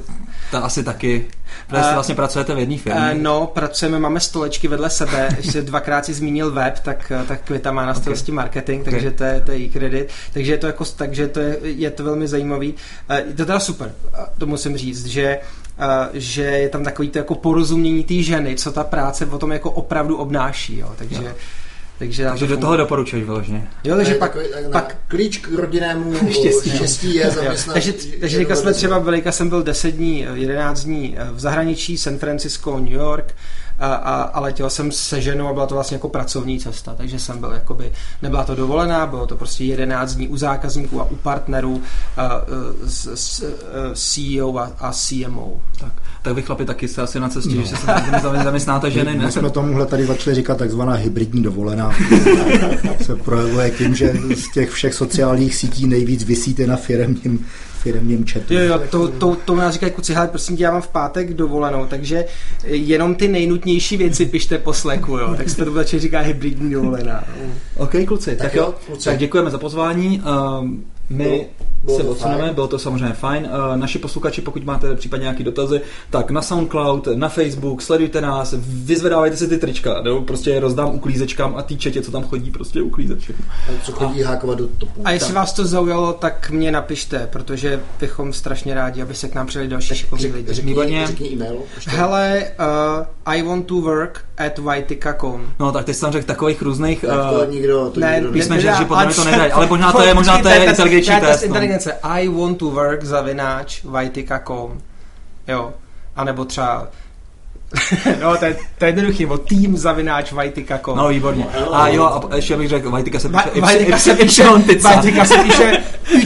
[0.51, 1.26] ta asi taky
[1.66, 3.12] Protože uh, vlastně pracujete v jedné firmě.
[3.14, 5.28] Uh, no, pracujeme, máme stolečky vedle sebe.
[5.37, 8.37] Ještě dvakrát si zmínil web, tak, tak Kvita má na starosti okay.
[8.37, 8.93] marketing, okay.
[8.93, 10.09] takže to je, to je jí kredit.
[10.32, 12.74] Takže je to, jako, takže to je, je to velmi zajímavý.
[13.16, 13.93] Je to teda super,
[14.39, 15.39] to musím říct, že
[15.79, 19.53] Uh, že je tam takový to jako porozumění té ženy, co ta práce o tom
[19.53, 20.93] jako opravdu obnáší, jo.
[20.97, 21.33] takže jo.
[21.99, 23.68] Takže, takže do toho doporučuješ vyloženě.
[23.85, 27.72] Jo, takže pak, takový, pak klíč k rodinnému štěstí, štěstí je zaměstnat.
[27.72, 32.18] takže, takže teďka jsme třeba byli, jsem byl 10 dní, 11 dní v zahraničí, San
[32.18, 33.35] Francisco, New York,
[33.79, 37.18] a, a, a letěl jsem se ženou a byla to vlastně jako pracovní cesta, takže
[37.18, 41.16] jsem byl jakoby, nebyla to dovolená, bylo to prostě 11 dní u zákazníků a u
[41.16, 41.83] partnerů
[42.16, 42.43] a, a,
[42.87, 43.55] s, s,
[43.95, 45.61] CEO a, a CMO.
[45.81, 47.62] Tak, tak vy chlapi taky jste asi na cestě, no.
[47.62, 47.87] že se
[48.45, 49.16] zaměstnáte ženy.
[49.16, 51.93] My, my jsme tomuhle tady začali říkat takzvaná hybridní dovolená.
[53.03, 57.47] se projevuje tím, že z těch všech sociálních sítí nejvíc vysíte na firmním
[57.85, 58.55] firmním chatu.
[58.55, 61.35] Jo, jo, to, to, to mě říkají kuci, hele, prosím tě, já mám v pátek
[61.35, 62.24] dovolenou, takže
[62.64, 67.24] jenom ty nejnutnější věci pište po sleku, jo, tak se to začne říká hybridní dovolená.
[67.76, 69.05] OK, kluci, tak, tak jo, kluci.
[69.05, 70.20] tak děkujeme za pozvání.
[70.20, 70.68] Uh,
[71.11, 71.47] my
[71.85, 73.49] Bylo se to odsuneme, bylo to samozřejmě fajn.
[73.72, 75.80] Eh, Naši posluchači, pokud máte případně nějaké dotazy,
[76.11, 80.95] tak na SoundCloud, na Facebook, sledujte nás, vyzvedávajte si ty trička, nebo prostě je rozdám
[80.95, 83.45] uklízečkám a ty četě, co tam chodí, prostě uklízet všechno.
[83.82, 85.01] Co chodí hákovat do topu.
[85.05, 89.35] A jestli vás to zaujalo, tak mě napište, protože bychom strašně rádi, aby se k
[89.35, 90.53] nám přidali další šikovní lidi.
[90.53, 91.07] řekni, Výborně.
[91.07, 91.59] řekni e-mail.
[91.74, 91.91] ještě.
[91.91, 92.45] Hele,
[92.99, 95.53] uh, I want to work at whitica.com.
[95.61, 97.01] No tak teď jsem řekl takových různých...
[97.01, 99.93] Tak to eh, nikdo, to Ne, nikdo řekli, že podle mě to nedají, ale možná
[99.93, 101.47] to je- možná to je je test, no.
[101.47, 101.93] inteligence.
[102.03, 104.80] I want to work zavináč whitica.com.
[105.49, 105.72] Jo.
[106.16, 106.89] A nebo třeba
[108.22, 110.97] no, to je, to je jednoduchý, nebo tým zavináč whitica.com.
[110.99, 111.47] No, výborně.
[111.72, 114.45] A jo, a ještě bych řekl, Vajtika se píše, Vajtika se píše.
[114.82, 115.82] Vajtika se píše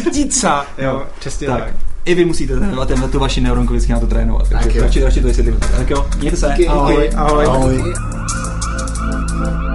[0.07, 0.67] Utica.
[0.79, 1.65] Jo, přesně tak.
[1.65, 1.75] Tak,
[2.09, 4.49] i vy musíte trénovat tenhle tu vaši neuronku vždycky na to trénovat.
[4.49, 5.59] Takže radši, radši to vysvětlím.
[5.77, 6.49] Tak jo, mějte se.
[6.57, 7.11] Díky, ahoj.
[7.17, 7.47] Ahoj.
[7.47, 7.83] ahoj.
[9.37, 9.68] ahoj.